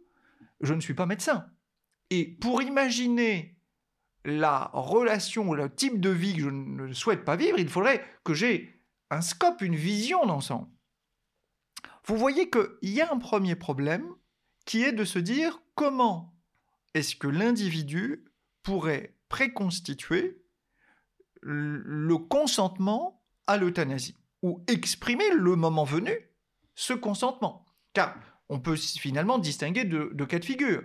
je 0.61 0.73
ne 0.73 0.81
suis 0.81 0.93
pas 0.93 1.05
médecin. 1.05 1.47
Et 2.09 2.25
pour 2.25 2.61
imaginer 2.61 3.57
la 4.23 4.69
relation 4.73 5.49
ou 5.49 5.55
le 5.55 5.73
type 5.73 6.01
de 6.01 6.09
vie 6.09 6.35
que 6.35 6.41
je 6.41 6.49
ne 6.49 6.93
souhaite 6.93 7.23
pas 7.23 7.35
vivre, 7.35 7.59
il 7.59 7.69
faudrait 7.69 8.03
que 8.23 8.33
j'ai 8.33 8.81
un 9.09 9.21
scope, 9.21 9.61
une 9.61 9.75
vision 9.75 10.25
d'ensemble. 10.25 10.67
Vous 12.05 12.17
voyez 12.17 12.49
qu'il 12.49 12.89
y 12.89 13.01
a 13.01 13.11
un 13.11 13.17
premier 13.17 13.55
problème 13.55 14.07
qui 14.65 14.83
est 14.83 14.91
de 14.91 15.05
se 15.05 15.19
dire 15.19 15.61
comment 15.75 16.35
est-ce 16.93 17.15
que 17.15 17.27
l'individu 17.27 18.25
pourrait 18.63 19.15
préconstituer 19.29 20.41
le 21.41 22.17
consentement 22.17 23.23
à 23.47 23.57
l'euthanasie 23.57 24.15
ou 24.45 24.63
exprimer 24.67 25.27
le 25.31 25.55
moment 25.55 25.85
venu 25.85 26.11
ce 26.75 26.93
consentement. 26.93 27.65
Car 27.93 28.15
on 28.47 28.59
peut 28.59 28.75
finalement 28.75 29.39
distinguer 29.39 29.85
de, 29.85 30.11
de 30.13 30.23
cas 30.23 30.37
de 30.37 30.45
figure. 30.45 30.83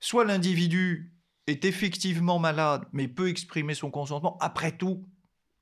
Soit 0.00 0.24
l'individu 0.24 1.12
est 1.46 1.66
effectivement 1.66 2.38
malade 2.38 2.86
mais 2.92 3.08
peut 3.08 3.28
exprimer 3.28 3.74
son 3.74 3.90
consentement. 3.90 4.38
Après 4.40 4.78
tout, 4.78 5.06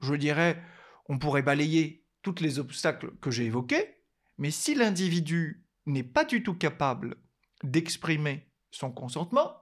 je 0.00 0.14
dirais, 0.14 0.62
on 1.08 1.18
pourrait 1.18 1.42
balayer 1.42 2.06
tous 2.22 2.36
les 2.40 2.60
obstacles 2.60 3.16
que 3.20 3.32
j'ai 3.32 3.46
évoqués. 3.46 3.96
Mais 4.38 4.52
si 4.52 4.76
l'individu 4.76 5.66
n'est 5.86 6.04
pas 6.04 6.24
du 6.24 6.44
tout 6.44 6.54
capable 6.54 7.16
d'exprimer 7.64 8.48
son 8.70 8.92
consentement, 8.92 9.56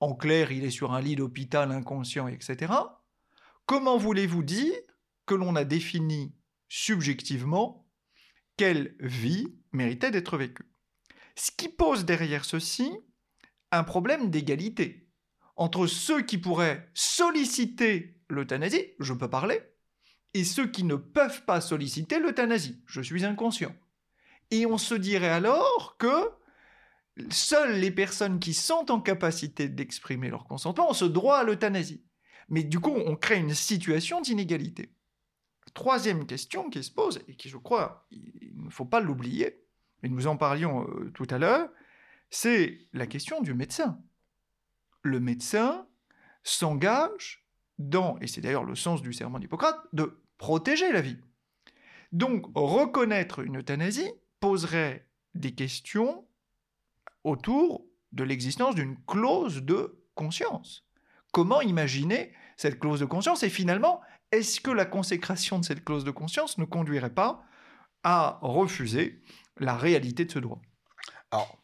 en 0.00 0.14
clair, 0.14 0.52
il 0.52 0.62
est 0.62 0.70
sur 0.70 0.92
un 0.92 1.00
lit 1.00 1.16
d'hôpital 1.16 1.72
inconscient, 1.72 2.28
etc., 2.28 2.70
comment 3.64 3.96
voulez-vous 3.96 4.42
dire 4.42 4.74
que 5.24 5.34
l'on 5.34 5.56
a 5.56 5.64
défini 5.64 6.34
subjectivement 6.74 7.86
quelle 8.56 8.96
vie 8.98 9.54
méritait 9.70 10.10
d'être 10.10 10.36
vécue 10.36 10.66
Ce 11.36 11.52
qui 11.52 11.68
pose 11.68 12.04
derrière 12.04 12.44
ceci 12.44 12.90
un 13.70 13.84
problème 13.84 14.28
d'égalité 14.28 15.08
entre 15.54 15.86
ceux 15.86 16.22
qui 16.22 16.36
pourraient 16.36 16.90
solliciter 16.92 18.18
l'euthanasie, 18.28 18.86
je 18.98 19.12
peux 19.12 19.30
parler, 19.30 19.60
et 20.34 20.42
ceux 20.42 20.66
qui 20.66 20.82
ne 20.82 20.96
peuvent 20.96 21.44
pas 21.44 21.60
solliciter 21.60 22.18
l'euthanasie, 22.18 22.82
je 22.86 23.00
suis 23.00 23.24
inconscient. 23.24 23.74
Et 24.50 24.66
on 24.66 24.76
se 24.76 24.96
dirait 24.96 25.28
alors 25.28 25.96
que 25.96 26.28
seules 27.30 27.78
les 27.78 27.92
personnes 27.92 28.40
qui 28.40 28.52
sont 28.52 28.90
en 28.90 29.00
capacité 29.00 29.68
d'exprimer 29.68 30.28
leur 30.28 30.44
consentement 30.44 30.90
ont 30.90 30.94
ce 30.94 31.04
droit 31.04 31.36
à 31.36 31.44
l'euthanasie. 31.44 32.04
Mais 32.48 32.64
du 32.64 32.80
coup, 32.80 32.94
on 33.06 33.14
crée 33.14 33.38
une 33.38 33.54
situation 33.54 34.20
d'inégalité. 34.20 34.90
Troisième 35.74 36.26
question 36.26 36.70
qui 36.70 36.82
se 36.82 36.90
pose, 36.90 37.20
et 37.28 37.34
qui 37.34 37.48
je 37.48 37.56
crois, 37.56 38.06
il 38.10 38.52
ne 38.56 38.70
faut 38.70 38.84
pas 38.84 39.00
l'oublier, 39.00 39.60
et 40.02 40.08
nous 40.08 40.26
en 40.26 40.36
parlions 40.36 40.88
euh, 40.88 41.10
tout 41.14 41.26
à 41.30 41.38
l'heure, 41.38 41.68
c'est 42.30 42.78
la 42.92 43.06
question 43.06 43.40
du 43.40 43.54
médecin. 43.54 43.98
Le 45.02 45.20
médecin 45.20 45.86
s'engage 46.42 47.44
dans, 47.78 48.18
et 48.20 48.26
c'est 48.26 48.40
d'ailleurs 48.40 48.64
le 48.64 48.76
sens 48.76 49.02
du 49.02 49.12
serment 49.12 49.38
d'Hippocrate, 49.38 49.80
de 49.92 50.20
protéger 50.38 50.92
la 50.92 51.00
vie. 51.00 51.18
Donc 52.12 52.46
reconnaître 52.54 53.40
une 53.40 53.58
euthanasie 53.58 54.10
poserait 54.38 55.08
des 55.34 55.54
questions 55.54 56.24
autour 57.24 57.84
de 58.12 58.22
l'existence 58.22 58.74
d'une 58.74 58.96
clause 59.06 59.62
de 59.62 60.04
conscience. 60.14 60.86
Comment 61.32 61.60
imaginer 61.60 62.32
cette 62.56 62.78
clause 62.78 63.00
de 63.00 63.06
conscience 63.06 63.42
Et 63.42 63.48
finalement, 63.48 64.00
est-ce 64.36 64.60
que 64.60 64.70
la 64.70 64.84
consécration 64.84 65.58
de 65.58 65.64
cette 65.64 65.84
clause 65.84 66.04
de 66.04 66.10
conscience 66.10 66.58
ne 66.58 66.64
conduirait 66.64 67.14
pas 67.14 67.44
à 68.02 68.38
refuser 68.42 69.22
la 69.58 69.76
réalité 69.76 70.24
de 70.24 70.32
ce 70.32 70.38
droit? 70.38 70.60
Alors, 71.30 71.58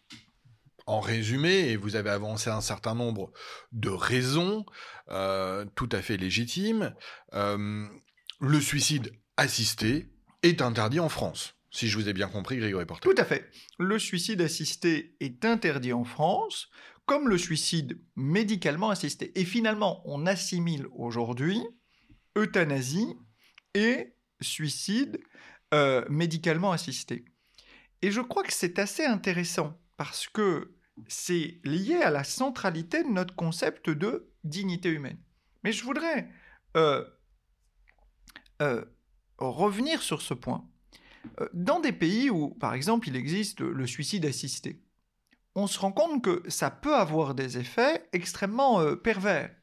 en 0.87 1.01
résumé, 1.01 1.71
et 1.71 1.77
vous 1.77 1.97
avez 1.97 2.11
avancé 2.11 2.51
un 2.51 2.61
certain 2.61 2.95
nombre 2.95 3.33
de 3.73 3.91
raisons 3.91 4.65
euh, 5.11 5.65
tout 5.75 5.89
à 5.93 6.03
fait 6.03 6.17
légitimes, 6.17 6.95
euh, 7.35 7.87
le 8.41 8.61
suicide 8.61 9.13
assisté 9.37 10.11
est 10.43 10.63
interdit 10.63 11.01
en 11.01 11.09
France. 11.09 11.55
Si 11.71 11.87
je 11.87 11.97
vous 11.97 12.09
ai 12.09 12.13
bien 12.13 12.29
compris, 12.29 12.57
Grégory 12.57 12.85
Porter. 12.87 13.09
Tout 13.09 13.21
à 13.21 13.25
fait. 13.25 13.49
Le 13.79 13.99
suicide 13.99 14.41
assisté 14.41 15.15
est 15.21 15.45
interdit 15.45 15.93
en 15.93 16.05
France, 16.05 16.69
comme 17.07 17.29
le 17.29 17.39
suicide 17.39 18.01
médicalement 18.17 18.91
assisté. 18.91 19.39
Et 19.39 19.45
finalement, 19.45 20.03
on 20.05 20.27
assimile 20.27 20.87
aujourd'hui 20.93 21.63
euthanasie 22.37 23.17
et 23.75 24.15
suicide 24.41 25.21
euh, 25.73 26.05
médicalement 26.09 26.73
assisté. 26.73 27.25
Et 28.03 28.11
je 28.11 28.21
crois 28.21 28.43
que 28.43 28.53
c'est 28.53 28.79
assez 28.79 29.05
intéressant 29.05 29.79
parce 29.97 30.27
que 30.29 30.77
c'est 31.07 31.61
lié 31.65 31.97
à 31.97 32.11
la 32.11 32.25
centralité 32.25 33.05
de 33.05 33.09
notre 33.09 33.35
concept 33.35 33.91
de 33.91 34.33
dignité 34.45 34.89
humaine. 34.89 35.19
Mais 35.63 35.73
je 35.73 35.85
voudrais 35.85 36.29
euh, 36.77 37.05
euh, 38.63 38.85
revenir 39.39 40.03
sur 40.03 40.23
ce 40.23 40.35
point. 40.35 40.67
Dans 41.53 41.81
des 41.81 41.93
pays 41.93 42.31
où, 42.31 42.49
par 42.49 42.73
exemple, 42.73 43.09
il 43.09 43.15
existe 43.15 43.61
le 43.61 43.87
suicide 43.87 44.25
assisté, 44.25 44.83
on 45.55 45.67
se 45.67 45.79
rend 45.79 45.93
compte 45.93 46.25
que 46.25 46.43
ça 46.49 46.71
peut 46.71 46.97
avoir 46.97 47.35
des 47.35 47.59
effets 47.59 48.09
extrêmement 48.13 48.97
pervers. 48.97 49.55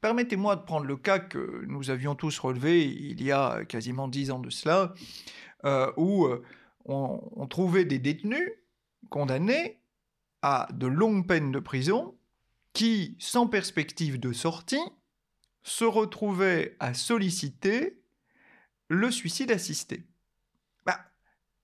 Permettez-moi 0.00 0.56
de 0.56 0.62
prendre 0.62 0.86
le 0.86 0.96
cas 0.96 1.18
que 1.18 1.64
nous 1.66 1.90
avions 1.90 2.14
tous 2.14 2.38
relevé 2.38 2.86
il 2.86 3.22
y 3.22 3.32
a 3.32 3.64
quasiment 3.64 4.08
dix 4.08 4.30
ans 4.30 4.38
de 4.38 4.50
cela, 4.50 4.94
euh, 5.64 5.92
où 5.96 6.26
on, 6.86 7.46
trouvait 7.48 7.84
des 7.84 7.98
détenus 7.98 8.50
condamnés 9.10 9.80
à 10.42 10.68
de 10.72 10.86
longues 10.86 11.26
peines 11.26 11.52
de 11.52 11.58
prison 11.58 12.16
qui, 12.72 13.16
sans 13.18 13.46
perspective 13.46 14.18
de 14.18 14.32
sortie, 14.32 14.80
se 15.62 15.84
retrouvaient 15.84 16.76
à 16.80 16.94
solliciter 16.94 18.00
le 18.88 19.10
suicide 19.10 19.50
assisté 19.50 20.06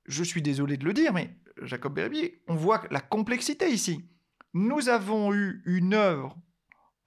je 0.08 0.22
suis 0.22 0.42
désolé 0.42 0.76
de 0.76 0.84
le 0.84 0.92
dire, 0.92 1.12
mais 1.12 1.30
Jacob 1.62 1.94
Berbier, 1.94 2.42
on 2.48 2.54
voit 2.54 2.82
la 2.90 3.00
complexité 3.00 3.70
ici. 3.70 4.04
Nous 4.54 4.88
avons 4.88 5.34
eu 5.34 5.62
une 5.66 5.94
œuvre 5.94 6.36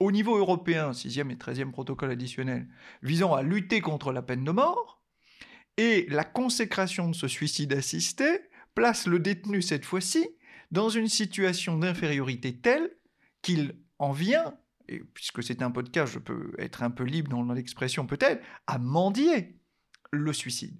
au 0.00 0.10
niveau 0.10 0.36
européen, 0.36 0.90
6e 0.90 1.30
et 1.30 1.36
13e 1.36 1.70
protocole 1.70 2.10
additionnel, 2.10 2.66
visant 3.02 3.34
à 3.34 3.42
lutter 3.42 3.80
contre 3.80 4.12
la 4.12 4.22
peine 4.22 4.44
de 4.44 4.50
mort, 4.50 5.02
et 5.76 6.06
la 6.08 6.24
consécration 6.24 7.08
de 7.08 7.14
ce 7.14 7.28
suicide 7.28 7.72
assisté 7.72 8.26
place 8.74 9.06
le 9.06 9.18
détenu 9.18 9.62
cette 9.62 9.84
fois-ci 9.84 10.28
dans 10.70 10.88
une 10.88 11.08
situation 11.08 11.78
d'infériorité 11.78 12.56
telle 12.56 12.90
qu'il 13.42 13.76
en 13.98 14.12
vient, 14.12 14.54
et 14.88 15.00
puisque 15.00 15.42
c'est 15.42 15.62
un 15.62 15.70
podcast, 15.70 16.12
je 16.12 16.18
peux 16.18 16.52
être 16.58 16.82
un 16.82 16.90
peu 16.90 17.04
libre 17.04 17.30
dans 17.30 17.52
l'expression 17.52 18.06
peut-être, 18.06 18.42
à 18.66 18.78
mendier 18.78 19.60
le 20.10 20.32
suicide 20.32 20.76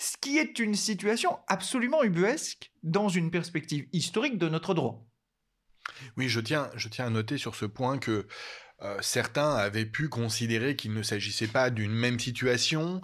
ce 0.00 0.16
qui 0.16 0.38
est 0.38 0.58
une 0.58 0.74
situation 0.74 1.38
absolument 1.46 2.02
ubuesque 2.02 2.72
dans 2.82 3.10
une 3.10 3.30
perspective 3.30 3.86
historique 3.92 4.38
de 4.38 4.48
notre 4.48 4.72
droit. 4.72 5.06
Oui, 6.16 6.28
je 6.28 6.40
tiens, 6.40 6.70
je 6.76 6.88
tiens 6.88 7.06
à 7.06 7.10
noter 7.10 7.38
sur 7.38 7.54
ce 7.54 7.64
point 7.64 7.98
que 7.98 8.26
euh, 8.82 8.96
certains 9.00 9.54
avaient 9.54 9.86
pu 9.86 10.08
considérer 10.08 10.76
qu'il 10.76 10.94
ne 10.94 11.02
s'agissait 11.02 11.46
pas 11.46 11.70
d'une 11.70 11.92
même 11.92 12.18
situation 12.18 13.02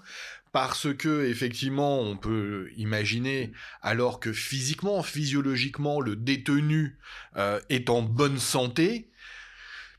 parce 0.53 0.95
que 0.95 1.27
effectivement 1.27 2.01
on 2.01 2.17
peut 2.17 2.71
imaginer 2.77 3.53
alors 3.83 4.21
que 4.21 4.33
physiquement, 4.33 5.03
physiologiquement 5.03 6.01
le 6.01 6.17
détenu 6.17 6.97
euh, 7.37 7.61
est 7.69 7.91
en 7.91 8.01
bonne 8.01 8.39
santé, 8.39 9.11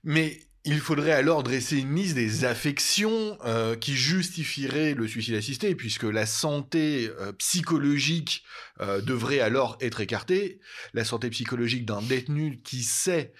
mais 0.03 0.39
il 0.67 0.81
faudrait 0.81 1.13
alors 1.13 1.43
dresser 1.43 1.77
une 1.77 1.95
liste 1.95 2.15
des 2.15 2.43
affections 2.43 3.37
euh, 3.45 3.77
qui 3.77 3.95
justifieraient 3.95 4.93
le 4.95 5.07
suicide 5.07 5.35
assisté, 5.35 5.75
puisque 5.75 6.03
la 6.03 6.25
santé 6.25 7.09
euh, 7.21 7.31
psychologique 7.31 8.43
euh, 8.81 8.99
devrait 8.99 9.39
alors 9.39 9.77
être 9.79 10.01
écartée. 10.01 10.59
La 10.93 11.05
santé 11.05 11.29
psychologique 11.29 11.85
d'un 11.85 12.01
détenu 12.01 12.61
qui 12.61 12.83
sait 12.83 13.33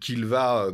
qu'il 0.00 0.24
va 0.24 0.68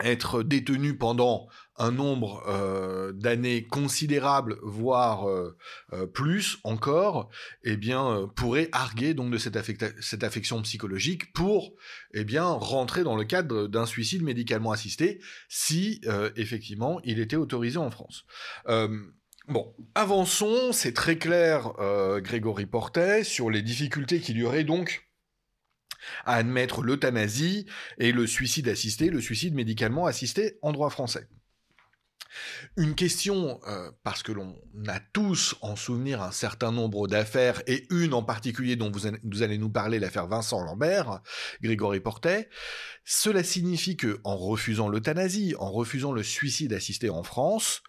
être 0.00 0.42
détenu 0.42 0.96
pendant 0.96 1.48
un 1.80 1.92
nombre 1.92 2.44
euh, 2.46 3.10
d'années 3.12 3.64
considérable, 3.64 4.58
voire 4.62 5.28
euh, 5.28 5.56
euh, 5.94 6.06
plus 6.06 6.58
encore, 6.62 7.30
eh 7.64 7.76
bien, 7.76 8.30
pourrait 8.36 8.68
arguer 8.72 9.14
donc 9.14 9.32
de 9.32 9.38
cette, 9.38 9.58
cette, 10.02 10.22
affection 10.22 10.60
psychologique 10.60 11.32
pour, 11.32 11.72
eh 12.12 12.24
bien, 12.24 12.44
rentrer 12.44 13.02
dans 13.02 13.16
le 13.16 13.24
cadre 13.24 13.66
d'un 13.66 13.86
suicide 13.86 14.22
médicalement 14.22 14.72
assisté, 14.72 15.20
si 15.48 16.02
effectivement 16.36 17.00
il 17.04 17.18
était 17.18 17.36
autorisé 17.36 17.78
en 17.78 17.90
France. 17.90 18.24
Bon, 19.48 19.74
avançons, 19.94 20.72
c'est 20.72 20.92
très 20.92 21.16
clair, 21.16 21.72
Grégory 22.18 22.66
Portet, 22.66 23.24
sur 23.24 23.50
les 23.50 23.62
difficultés 23.62 24.20
qu'il 24.20 24.36
y 24.36 24.44
aurait 24.44 24.64
donc 24.64 25.08
à 26.24 26.34
admettre 26.34 26.82
l'euthanasie 26.82 27.66
et 27.98 28.12
le 28.12 28.26
suicide 28.26 28.68
assisté, 28.68 29.10
le 29.10 29.20
suicide 29.20 29.54
médicalement 29.54 30.06
assisté 30.06 30.58
en 30.62 30.72
droit 30.72 30.90
français. 30.90 31.26
Une 32.76 32.94
question, 32.94 33.60
euh, 33.66 33.90
parce 34.02 34.22
que 34.22 34.32
l'on 34.32 34.56
a 34.86 35.00
tous 35.00 35.56
en 35.60 35.76
souvenir 35.76 36.22
un 36.22 36.32
certain 36.32 36.72
nombre 36.72 37.08
d'affaires, 37.08 37.62
et 37.66 37.86
une 37.90 38.14
en 38.14 38.22
particulier 38.22 38.76
dont 38.76 38.90
vous, 38.90 39.10
vous 39.24 39.42
allez 39.42 39.58
nous 39.58 39.70
parler, 39.70 39.98
l'affaire 39.98 40.26
Vincent 40.26 40.62
Lambert, 40.62 41.20
Grégory 41.62 42.00
Portet, 42.00 42.48
cela 43.04 43.42
signifie 43.42 43.96
que, 43.96 44.20
en 44.24 44.36
refusant 44.36 44.88
l'euthanasie, 44.88 45.54
en 45.58 45.70
refusant 45.70 46.12
le 46.12 46.22
suicide 46.22 46.72
assisté 46.72 47.10
en 47.10 47.22
France, 47.22 47.82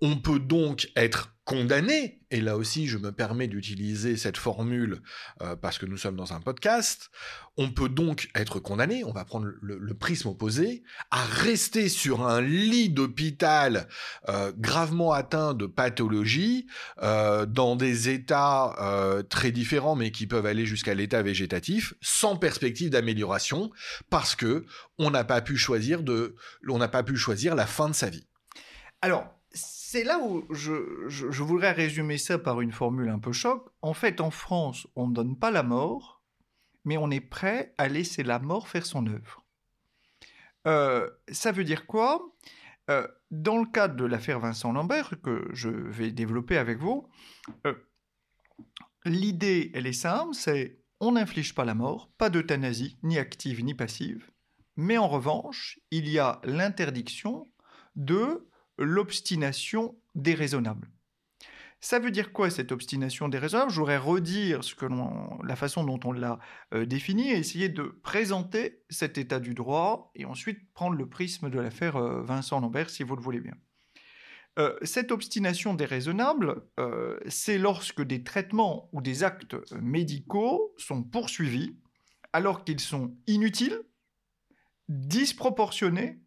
on 0.00 0.16
peut 0.16 0.38
donc 0.38 0.90
être 0.96 1.34
condamné, 1.44 2.22
et 2.30 2.40
là 2.40 2.56
aussi 2.56 2.86
je 2.86 2.96
me 2.96 3.12
permets 3.12 3.48
d'utiliser 3.48 4.16
cette 4.16 4.38
formule 4.38 5.02
euh, 5.42 5.56
parce 5.56 5.76
que 5.76 5.84
nous 5.84 5.98
sommes 5.98 6.16
dans 6.16 6.32
un 6.32 6.40
podcast, 6.40 7.10
on 7.58 7.70
peut 7.70 7.90
donc 7.90 8.30
être 8.34 8.60
condamné, 8.60 9.04
on 9.04 9.12
va 9.12 9.26
prendre 9.26 9.48
le, 9.60 9.94
prisme 9.94 10.28
opposé, 10.28 10.82
à 11.10 11.22
rester 11.22 11.90
sur 11.90 12.26
un 12.26 12.40
lit 12.40 12.88
d'hôpital 12.88 13.88
euh, 14.28 14.52
gravement 14.56 15.12
atteint 15.12 15.52
de 15.52 15.66
pathologie, 15.66 16.66
euh, 17.02 17.44
dans 17.44 17.76
des 17.76 18.08
états 18.08 18.74
très 19.28 19.52
différents 19.52 19.96
mais 19.96 20.10
qui 20.10 20.26
peuvent 20.26 20.46
aller 20.46 20.64
jusqu'à 20.64 20.94
l'état 20.94 21.22
végétatif, 21.22 21.94
sans 22.00 22.36
perspective 22.36 22.90
d'amélioration, 22.90 23.70
parce 24.08 24.34
que 24.34 24.64
on 24.98 25.10
n'a 25.10 25.24
pas 25.24 25.42
pu 25.42 25.56
choisir 25.56 26.02
n'a 26.78 26.88
pas 26.88 27.02
pu 27.02 27.16
choisir 27.16 27.54
la 27.54 27.66
fin 27.66 27.88
de 27.88 27.94
sa 27.94 28.08
vie. 28.08 28.26
Alors, 29.02 29.34
c'est 29.94 30.02
là 30.02 30.18
où 30.18 30.44
je, 30.52 31.42
voudrais 31.44 31.70
résumer 31.70 32.18
ça 32.18 32.36
par 32.36 32.60
une 32.60 32.72
formule 32.72 33.08
un 33.10 33.20
peu 33.20 33.30
choc. 33.30 33.68
En 33.80 33.94
fait, 33.94 34.20
en 34.20 34.32
France, 34.32 34.88
on 34.96 35.06
ne 35.06 35.14
donne 35.14 35.38
pas 35.38 35.52
la 35.52 35.62
mort, 35.62 36.20
mais 36.84 36.96
on 36.96 37.12
est 37.12 37.20
prêt 37.20 37.72
à 37.78 37.86
laisser 37.86 38.24
la 38.24 38.40
mort 38.40 38.66
faire 38.66 38.86
son 38.86 39.06
œuvre. 39.06 39.44
Euh, 40.66 41.08
ça 41.30 41.52
veut 41.52 41.62
dire 41.62 41.86
quoi? 41.86 42.34
Euh, 42.90 43.06
Dans 43.30 43.56
le 43.56 43.66
cadre 43.66 43.94
de 43.94 44.04
l'affaire 44.04 44.40
Vincent 44.40 44.72
Lambert, 44.72 45.14
que 45.22 45.48
je 45.52 45.68
vais 45.68 46.10
développer 46.10 46.58
avec 46.58 46.80
vous, 46.80 47.08
euh, 47.64 47.74
l'idée, 49.04 49.70
elle 49.74 49.86
est 49.86 49.92
simple, 49.92 50.34
c'est 50.34 50.80
on 50.98 51.12
n'inflige 51.12 51.54
pas 51.54 51.64
la 51.64 51.76
mort, 51.76 52.10
pas 52.18 52.30
d'euthanasie, 52.30 52.98
ni 53.04 53.16
active 53.16 53.62
ni 53.62 53.74
passive, 53.74 54.28
mais 54.74 54.98
en 54.98 55.06
revanche, 55.06 55.78
il 55.92 56.08
y 56.08 56.18
a 56.18 56.40
l'interdiction 56.42 57.48
de 57.94 58.48
l'obstination 58.78 59.96
déraisonnable. 60.14 60.90
Ça 61.84 61.98
veut 61.98 62.10
dire 62.10 62.32
quoi 62.32 62.48
cette 62.48 62.72
obstination 62.72 63.28
déraisonnable? 63.28 63.70
Je 63.70 63.82
redire 63.82 64.64
ce 64.64 64.74
que 64.74 64.86
la 65.44 65.54
façon 65.54 65.84
dont 65.84 66.00
on 66.04 66.12
l'a 66.12 66.38
euh, 66.72 66.86
défini 66.86 67.30
et 67.30 67.36
essayer 67.36 67.68
de 67.68 67.82
présenter 67.82 68.80
cet 68.88 69.18
état 69.18 69.38
du 69.38 69.52
droit 69.52 70.10
et 70.14 70.24
ensuite 70.24 70.72
prendre 70.72 70.96
le 70.96 71.06
prisme 71.06 71.50
de 71.50 71.60
l'affaire 71.60 71.96
euh, 71.96 72.22
Vincent 72.22 72.58
Lambert 72.58 72.88
si 72.88 73.02
vous 73.02 73.16
le 73.16 73.22
voulez 73.22 73.40
bien. 73.40 73.52
Euh, 74.58 74.78
cette 74.80 75.12
obstination 75.12 75.74
déraisonnable, 75.74 76.62
c'est 77.28 77.58
lorsque 77.58 78.00
des 78.00 78.24
traitements 78.24 78.88
ou 78.92 79.02
des 79.02 79.22
actes 79.22 79.54
médicaux 79.74 80.72
sont 80.78 81.02
poursuivis 81.02 81.76
alors 82.32 82.64
qu'ils 82.64 82.80
sont 82.80 83.14
inutiles, 83.26 83.78
disproportionnés 84.88 86.18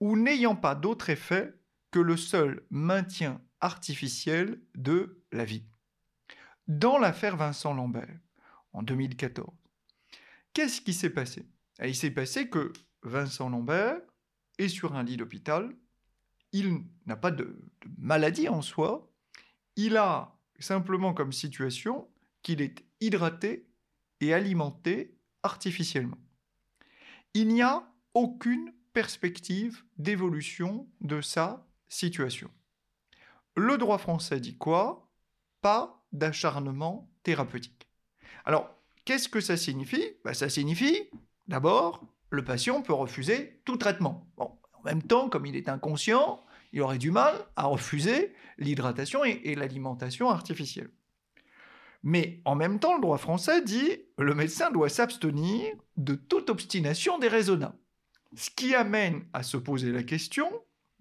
ou 0.00 0.16
n'ayant 0.16 0.56
pas 0.56 0.74
d'autre 0.74 1.10
effet 1.10 1.54
que 1.90 1.98
le 1.98 2.16
seul 2.16 2.64
maintien 2.70 3.40
artificiel 3.60 4.60
de 4.74 5.22
la 5.32 5.44
vie. 5.44 5.64
Dans 6.66 6.98
l'affaire 6.98 7.36
Vincent 7.36 7.74
Lambert, 7.74 8.20
en 8.72 8.82
2014, 8.82 9.48
qu'est-ce 10.52 10.80
qui 10.80 10.92
s'est 10.92 11.10
passé? 11.10 11.46
Il 11.82 11.96
s'est 11.96 12.10
passé 12.10 12.48
que 12.48 12.72
Vincent 13.02 13.48
Lambert 13.48 14.00
est 14.58 14.68
sur 14.68 14.94
un 14.94 15.02
lit 15.02 15.16
d'hôpital, 15.16 15.74
il 16.52 16.82
n'a 17.06 17.16
pas 17.16 17.30
de, 17.30 17.44
de, 17.44 17.90
maladie 17.98 18.48
en 18.48 18.62
soi, 18.62 19.10
il 19.76 19.96
a 19.96 20.36
simplement 20.58 21.14
comme 21.14 21.32
situation 21.32 22.08
qu'il 22.42 22.60
est 22.60 22.84
hydraté 23.00 23.66
et 24.20 24.34
alimenté 24.34 25.16
artificiellement. 25.42 26.18
Il 27.34 27.48
n'y 27.48 27.62
a 27.62 27.88
aucune 28.14 28.72
perspective 28.92 29.84
d'évolution 29.96 30.88
de 31.00 31.20
sa 31.20 31.67
situation. 31.88 32.50
Le 33.56 33.78
droit 33.78 33.98
français 33.98 34.40
dit 34.40 34.56
quoi? 34.56 35.10
Pas 35.60 36.04
d'acharnement 36.12 37.10
thérapeutique. 37.22 37.88
Alors, 38.44 38.70
qu'est-ce 39.04 39.28
que 39.28 39.40
ça 39.40 39.56
signifie? 39.56 40.04
Bah, 40.24 40.34
Ça 40.34 40.48
signifie, 40.48 41.10
d'abord, 41.48 42.04
le 42.30 42.44
patient 42.44 42.82
peut 42.82 42.92
refuser 42.92 43.60
tout 43.64 43.76
traitement. 43.76 44.28
En 44.36 44.82
même 44.84 45.02
temps, 45.02 45.28
comme 45.28 45.46
il 45.46 45.56
est 45.56 45.68
inconscient, 45.68 46.44
il 46.72 46.82
aurait 46.82 46.98
du 46.98 47.10
mal 47.10 47.34
à 47.56 47.66
refuser 47.66 48.34
l'hydratation 48.58 49.24
et, 49.24 49.54
l'alimentation 49.54 50.30
artificielle. 50.30 50.90
Mais 52.02 52.40
en 52.44 52.54
même 52.54 52.78
temps, 52.78 52.94
le 52.94 53.00
droit 53.00 53.18
français 53.18 53.62
dit 53.62 53.98
le 54.18 54.34
médecin 54.34 54.70
doit 54.70 54.88
s'abstenir 54.88 55.74
de 55.96 56.14
toute 56.14 56.50
obstination 56.50 57.18
déraisonnable. 57.18 57.76
Ce 58.36 58.50
qui 58.50 58.74
amène 58.74 59.24
à 59.32 59.42
se 59.42 59.56
poser 59.56 59.90
la 59.90 60.02
question 60.02 60.48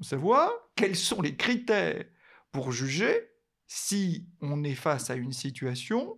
savoir 0.02 0.52
quels 0.76 0.96
sont 0.96 1.22
les 1.22 1.36
critères 1.36 2.06
pour 2.52 2.72
juger 2.72 3.30
si 3.68 4.28
on 4.42 4.64
est 4.64 4.76
face 4.76 5.10
à 5.10 5.16
une 5.16 5.34
situation 5.34 6.18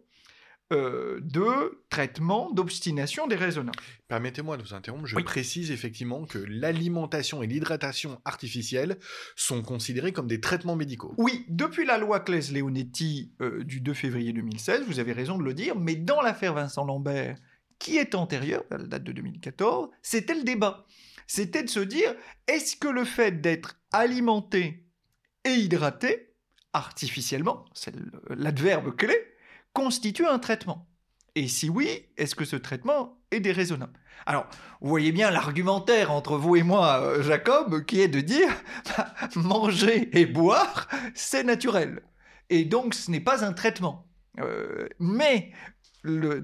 euh, 0.72 1.20
de 1.24 1.82
traitement 1.90 2.52
d'obstination 2.52 3.26
déraisonnable. 3.26 3.80
Permettez-moi 4.08 4.56
de 4.56 4.62
vous 4.62 4.76
interrompre, 4.76 5.08
je 5.08 5.16
précise 5.16 5.72
effectivement 5.72 6.26
que 6.26 6.38
l'alimentation 6.38 7.42
et 7.42 7.48
l'hydratation 7.48 8.22
artificielle 8.24 9.00
sont 9.36 9.64
considérés 9.64 10.12
comme 10.12 10.28
des 10.28 10.40
traitements 10.40 10.76
médicaux. 10.76 11.16
Oui, 11.18 11.44
depuis 11.50 11.88
la 11.88 11.98
loi 11.98 12.20
Claes-Leonetti 12.20 13.34
euh, 13.42 13.64
du 13.64 13.82
2 13.82 13.96
février 13.96 14.32
2016, 14.32 14.84
vous 14.86 15.00
avez 15.00 15.12
raison 15.12 15.40
de 15.40 15.44
le 15.44 15.56
dire, 15.56 15.76
mais 15.76 15.96
dans 15.96 16.22
l'affaire 16.22 16.54
Vincent 16.54 16.86
Lambert, 16.86 17.38
qui 17.80 17.98
est 17.98 18.14
antérieure 18.14 18.64
à 18.72 18.78
la 18.78 18.86
date 18.86 19.04
de 19.04 19.12
2014, 19.14 19.90
c'était 20.02 20.36
le 20.36 20.44
débat 20.44 20.86
c'était 21.30 21.62
de 21.62 21.70
se 21.70 21.80
dire, 21.80 22.16
est-ce 22.48 22.76
que 22.76 22.88
le 22.88 23.06
fait 23.06 23.40
d'être 23.40 23.80
alimenté 23.92 24.88
et 25.46 25.52
hydraté, 25.52 26.34
artificiellement, 26.74 27.66
c'est 27.74 27.94
l'adverbe 28.30 28.96
clé, 28.96 29.16
constitue 29.72 30.26
un 30.26 30.40
traitement? 30.40 30.90
Et 31.36 31.48
si 31.48 31.70
oui, 31.70 32.08
est-ce 32.18 32.34
que 32.34 32.46
ce 32.46 32.56
traitement 32.56 33.22
est 33.30 33.42
déraisonnable? 33.42 33.94
Alors, 34.26 34.48
vous 34.82 34.90
voyez 34.90 35.12
bien 35.12 35.30
l'argumentaire 35.30 36.12
entre 36.12 36.36
vous 36.36 36.56
et 36.56 36.64
moi, 36.64 37.00
euh, 37.00 37.22
Jacob, 37.22 37.86
qui 37.86 38.02
est 38.02 38.08
de 38.08 38.22
dire, 38.22 38.50
manger 39.36 40.10
et 40.20 40.26
boire, 40.26 40.88
c'est 41.14 41.44
naturel. 41.44 42.02
Et 42.50 42.66
donc, 42.66 42.96
ce 42.96 43.12
n'est 43.12 43.20
pas 43.20 43.46
un 43.46 43.54
traitement. 43.54 44.08
Euh, 44.40 44.88
mais 44.98 45.52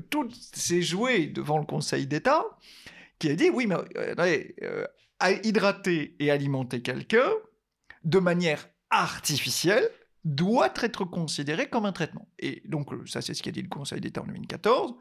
tout 0.10 0.30
s'est 0.32 0.82
joué 0.82 1.28
devant 1.28 1.58
le 1.58 1.66
Conseil 1.66 2.08
d'État 2.08 2.44
qui 3.20 3.30
a 3.30 3.36
dit 3.36 3.50
oui, 3.50 3.68
mais 3.68 3.76
euh, 3.98 4.16
euh, 4.64 4.86
hydrater 5.44 6.16
et 6.20 6.32
alimenter 6.32 6.82
quelqu'un 6.82 7.30
de 8.04 8.20
manière 8.20 8.68
artificielle 8.90 9.90
doit 10.24 10.74
être 10.82 11.06
considéré 11.06 11.70
comme 11.70 11.86
un 11.86 11.92
traitement. 11.92 12.28
Et 12.40 12.64
donc, 12.66 12.92
euh, 12.94 13.06
ça, 13.06 13.22
c'est 13.22 13.34
ce 13.34 13.44
qu'a 13.44 13.52
dit 13.52 13.62
le 13.62 13.70
Conseil 13.70 14.02
d'État 14.02 14.22
en 14.22 14.26
2014. 14.26 14.96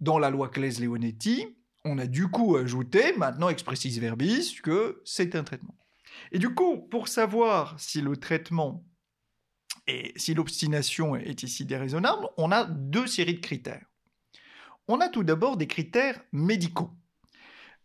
Dans 0.00 0.18
la 0.18 0.30
loi 0.30 0.48
Claes-Leonetti, 0.48 1.56
on 1.84 1.98
a 1.98 2.06
du 2.06 2.28
coup 2.28 2.56
ajouté, 2.56 3.16
maintenant 3.16 3.48
expressis 3.48 3.98
verbis, 3.98 4.58
que 4.62 5.00
c'est 5.04 5.34
un 5.34 5.44
traitement. 5.44 5.76
Et 6.32 6.38
du 6.38 6.54
coup, 6.54 6.78
pour 6.78 7.08
savoir 7.08 7.78
si 7.78 8.00
le 8.00 8.16
traitement 8.16 8.84
et 9.86 10.12
si 10.16 10.34
l'obstination 10.34 11.16
est 11.16 11.42
ici 11.42 11.64
déraisonnable, 11.64 12.26
on 12.36 12.50
a 12.50 12.64
deux 12.64 13.06
séries 13.06 13.34
de 13.34 13.40
critères. 13.40 13.86
On 14.88 15.00
a 15.00 15.08
tout 15.08 15.24
d'abord 15.24 15.56
des 15.56 15.66
critères 15.66 16.20
médicaux. 16.32 16.90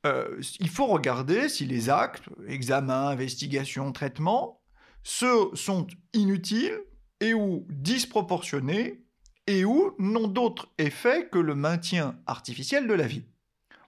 Euh, 0.05 0.41
il 0.59 0.69
faut 0.69 0.87
regarder 0.87 1.49
si 1.49 1.65
les 1.65 1.89
actes, 1.89 2.23
examen, 2.47 3.07
investigation, 3.07 3.91
traitement, 3.91 4.61
sont 5.03 5.87
inutiles 6.13 6.79
et 7.19 7.33
ou 7.33 7.65
disproportionnés 7.69 9.03
et 9.47 9.65
ou 9.65 9.95
n'ont 9.99 10.27
d'autre 10.27 10.69
effet 10.77 11.27
que 11.31 11.39
le 11.39 11.55
maintien 11.55 12.19
artificiel 12.25 12.87
de 12.87 12.93
la 12.93 13.07
vie. 13.07 13.25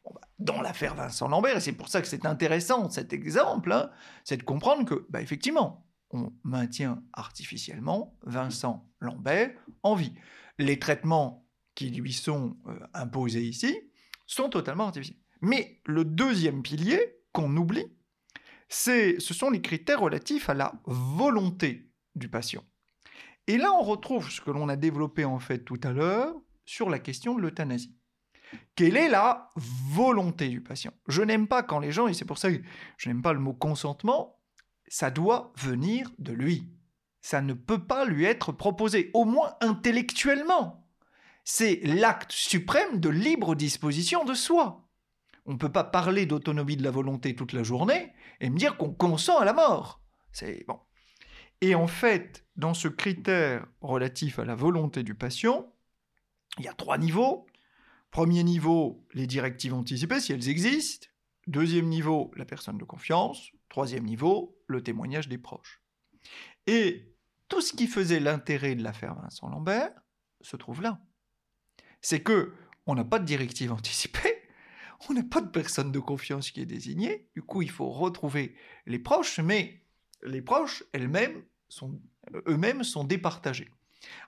Bah, 0.06 0.22
dans 0.40 0.62
l'affaire 0.62 0.96
Vincent 0.96 1.28
Lambert, 1.28 1.58
et 1.58 1.62
c'est 1.62 1.72
pour 1.72 1.88
ça 1.88 2.02
que 2.02 2.08
c'est 2.08 2.26
intéressant 2.26 2.90
cet 2.90 3.14
exemple, 3.14 3.72
hein, 3.72 3.90
c'est 4.24 4.38
de 4.38 4.44
comprendre 4.44 4.86
que, 4.86 5.06
bah, 5.10 5.22
effectivement, 5.22 5.88
on 6.12 6.32
maintient 6.44 7.02
artificiellement 7.14 8.18
Vincent 8.24 8.88
Lambert 9.00 9.52
en 9.82 9.96
vie. 9.96 10.14
Les 10.60 10.78
traitements 10.78 11.43
qui 11.76 11.90
lui 11.90 12.14
sont 12.14 12.58
euh, 12.68 12.80
imposés 12.94 13.44
ici 13.44 13.78
sont 14.26 14.50
totalement 14.50 14.86
artificiels. 14.86 15.20
Mais 15.42 15.82
le 15.86 16.06
deuxième 16.06 16.64
pilier 16.64 17.18
qu'on 17.32 17.56
oublie, 17.58 17.86
ce 18.70 19.20
sont 19.20 19.50
les 19.50 19.62
critères 19.62 20.00
relatifs 20.00 20.50
à 20.50 20.54
la 20.54 20.74
volonté 20.86 21.92
du 22.16 22.30
patient. 22.30 22.64
Et 23.48 23.58
là, 23.58 23.74
on 23.74 23.84
retrouve 23.84 24.32
ce 24.32 24.42
que 24.42 24.52
l'on 24.52 24.70
a 24.70 24.76
développé 24.76 25.26
en 25.26 25.40
fait 25.40 25.60
tout 25.60 25.80
à 25.84 25.92
l'heure 25.92 26.34
sur 26.66 26.90
la 26.90 27.00
question 27.00 27.36
de 27.36 27.42
l'euthanasie. 27.42 27.96
Quelle 28.76 28.98
est 28.98 29.10
la 29.10 29.50
volonté 29.56 30.48
du 30.48 30.62
patient? 30.62 30.94
Je 31.08 31.22
n'aime 31.22 31.48
pas 31.48 31.64
quand 31.64 31.80
les 31.80 31.92
gens, 31.92 32.08
et 32.08 32.14
c'est 32.14 32.26
pour 32.26 32.38
ça 32.38 32.52
que 32.52 32.62
je 32.98 33.10
n'aime 33.10 33.22
pas 33.22 33.34
le 33.34 33.40
mot 33.40 33.54
consentement, 33.54 34.40
ça 34.88 35.12
doit 35.12 35.52
venir 35.58 36.12
de 36.20 36.34
lui. 36.34 36.70
Ça 37.22 37.42
ne 37.42 37.54
peut 37.54 37.86
pas 37.86 38.06
lui 38.06 38.26
être 38.26 38.52
proposé, 38.52 39.10
au 39.14 39.26
moins 39.26 39.56
intellectuellement. 39.62 40.83
C'est 41.44 41.82
l'acte 41.84 42.32
suprême 42.32 43.00
de 43.00 43.10
libre 43.10 43.56
disposition 43.56 44.24
de 44.24 44.34
soi. 44.34 44.88
On 45.46 45.54
ne 45.54 45.58
peut 45.58 45.72
pas 45.72 45.84
parler 45.84 46.26
d'autonomie 46.26 46.78
de 46.78 46.84
la 46.84 46.92
volonté 46.92 47.36
toute 47.36 47.54
la 47.54 47.64
journée 47.64 48.14
et 48.40 48.50
me 48.50 48.58
dire 48.58 48.78
qu'on 48.78 48.94
consent 48.94 49.38
à 49.38 49.46
la 49.46 49.54
mort. 49.54 50.02
C'est 50.32 50.64
bon. 50.68 50.80
Et 51.60 51.76
en 51.76 51.88
fait, 51.88 52.46
dans 52.56 52.74
ce 52.74 52.88
critère 52.88 53.66
relatif 53.82 54.40
à 54.40 54.46
la 54.46 54.56
volonté 54.56 55.04
du 55.04 55.16
patient, 55.16 55.74
il 56.60 56.66
y 56.66 56.68
a 56.68 56.74
trois 56.74 56.98
niveaux. 56.98 57.46
Premier 58.12 58.44
niveau, 58.44 59.06
les 59.14 59.28
directives 59.28 59.74
anticipées, 59.74 60.20
si 60.20 60.32
elles 60.32 60.50
existent. 60.50 61.08
Deuxième 61.48 61.88
niveau, 61.88 62.32
la 62.36 62.46
personne 62.46 62.78
de 62.78 62.84
confiance. 62.86 63.52
Troisième 63.70 64.06
niveau, 64.06 64.58
le 64.68 64.82
témoignage 64.82 65.28
des 65.28 65.38
proches. 65.38 65.82
Et 66.68 67.14
tout 67.50 67.60
ce 67.60 67.74
qui 67.74 67.88
faisait 67.88 68.20
l'intérêt 68.20 68.76
de 68.76 68.84
l'affaire 68.84 69.16
Vincent 69.16 69.50
Lambert 69.50 69.92
se 70.42 70.56
trouve 70.56 70.82
là. 70.82 71.02
C'est 72.04 72.22
que 72.22 72.54
on 72.86 72.94
n'a 72.94 73.04
pas 73.04 73.18
de 73.18 73.26
directive 73.26 73.72
anticipée, 73.72 74.44
on 75.10 75.14
n'a 75.14 75.24
pas 75.24 75.42
de 75.42 75.50
personne 75.50 75.92
de 75.92 76.00
confiance 76.00 76.52
qui 76.52 76.62
est 76.62 76.68
désignée. 76.68 77.28
Du 77.34 77.42
coup, 77.42 77.64
il 77.64 77.72
faut 77.72 77.90
retrouver 77.90 78.56
les 78.86 79.00
proches, 79.00 79.40
mais 79.40 79.82
les 80.22 80.44
proches 80.44 80.84
elles-mêmes 80.94 81.44
sont 81.70 82.00
eux-mêmes 82.48 82.84
sont 82.84 83.04
départagés. 83.04 83.72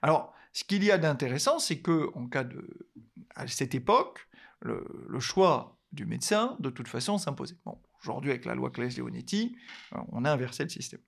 Alors, 0.02 0.34
ce 0.52 0.64
qu'il 0.64 0.82
y 0.82 0.90
a 0.90 0.98
d'intéressant, 0.98 1.58
c'est 1.58 1.78
que 1.78 2.10
en 2.14 2.26
cas 2.26 2.44
de 2.44 2.88
à 3.34 3.46
cette 3.46 3.74
époque, 3.74 4.26
le, 4.60 5.20
choix 5.20 5.78
du 5.92 6.06
médecin, 6.06 6.56
de 6.58 6.70
toute 6.70 6.88
façon, 6.88 7.18
s'imposait. 7.18 7.56
Bon, 7.64 7.78
aujourd'hui, 8.02 8.30
avec 8.30 8.44
la 8.44 8.54
loi 8.54 8.70
Claes-Leonetti, 8.70 9.56
euh, 9.94 9.98
on 10.08 10.24
a 10.24 10.32
inversé 10.32 10.62
le 10.64 10.70
système. 10.70 11.00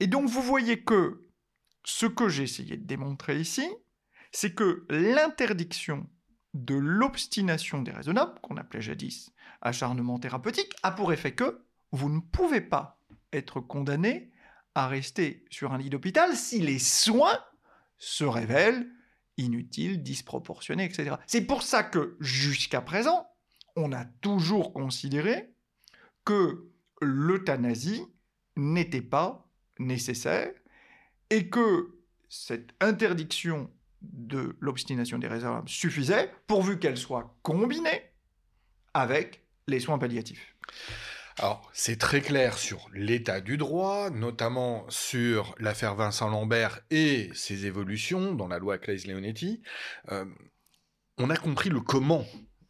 Et 0.00 0.06
donc, 0.06 0.28
vous 0.28 0.42
voyez 0.42 0.82
que 0.82 1.26
ce 1.84 2.06
que 2.06 2.28
j'ai 2.28 2.44
essayé 2.44 2.76
de 2.76 2.84
démontrer 2.84 3.38
ici, 3.40 3.68
c'est 4.36 4.52
que 4.52 4.84
l'interdiction 4.90 6.06
de 6.52 6.74
l'obstination 6.74 7.80
déraisonnable, 7.80 8.38
qu'on 8.42 8.58
appelait 8.58 8.82
jadis 8.82 9.32
acharnement 9.62 10.18
thérapeutique, 10.18 10.74
a 10.82 10.92
pour 10.92 11.10
effet 11.14 11.34
que 11.34 11.64
vous 11.90 12.10
ne 12.10 12.20
pouvez 12.20 12.60
pas 12.60 13.00
être 13.32 13.60
condamné 13.60 14.30
à 14.74 14.88
rester 14.88 15.42
sur 15.48 15.72
un 15.72 15.78
lit 15.78 15.88
d'hôpital 15.88 16.36
si 16.36 16.60
les 16.60 16.78
soins 16.78 17.42
se 17.96 18.24
révèlent 18.24 18.86
inutiles, 19.38 20.02
disproportionnés, 20.02 20.84
etc. 20.84 21.16
C'est 21.26 21.46
pour 21.46 21.62
ça 21.62 21.82
que 21.82 22.18
jusqu'à 22.20 22.82
présent, 22.82 23.26
on 23.74 23.90
a 23.90 24.04
toujours 24.04 24.74
considéré 24.74 25.54
que 26.26 26.70
l'euthanasie 27.00 28.04
n'était 28.54 29.00
pas 29.00 29.48
nécessaire 29.78 30.52
et 31.30 31.48
que 31.48 31.98
cette 32.28 32.74
interdiction 32.82 33.70
de 34.02 34.56
l'obstination 34.60 35.18
des 35.18 35.28
réserves 35.28 35.66
suffisait 35.66 36.30
pourvu 36.46 36.78
qu'elle 36.78 36.96
soit 36.96 37.36
combinée 37.42 38.10
avec 38.94 39.44
les 39.66 39.80
soins 39.80 39.98
palliatifs. 39.98 40.54
Alors, 41.38 41.70
c'est 41.74 41.98
très 41.98 42.22
clair 42.22 42.56
sur 42.56 42.88
l'état 42.94 43.42
du 43.42 43.58
droit, 43.58 44.08
notamment 44.08 44.86
sur 44.88 45.54
l'affaire 45.58 45.94
Vincent 45.94 46.30
Lambert 46.30 46.80
et 46.90 47.30
ses 47.34 47.66
évolutions 47.66 48.34
dans 48.34 48.48
la 48.48 48.58
loi 48.58 48.78
Claes-Leonetti. 48.78 49.60
Euh, 50.12 50.24
on 51.18 51.28
a 51.28 51.36
compris 51.36 51.68
le 51.68 51.80
comment 51.80 52.24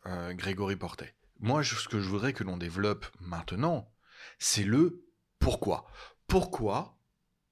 euh, 0.07 0.35
Grégory 0.35 0.75
Portet. 0.75 1.15
Moi, 1.39 1.63
ce 1.63 1.89
que 1.89 2.01
je 2.01 2.09
voudrais 2.09 2.33
que 2.33 2.43
l'on 2.43 2.57
développe 2.57 3.07
maintenant, 3.21 3.93
c'est 4.39 4.65
le 4.65 5.05
pourquoi. 5.39 5.87
Pourquoi 6.27 6.96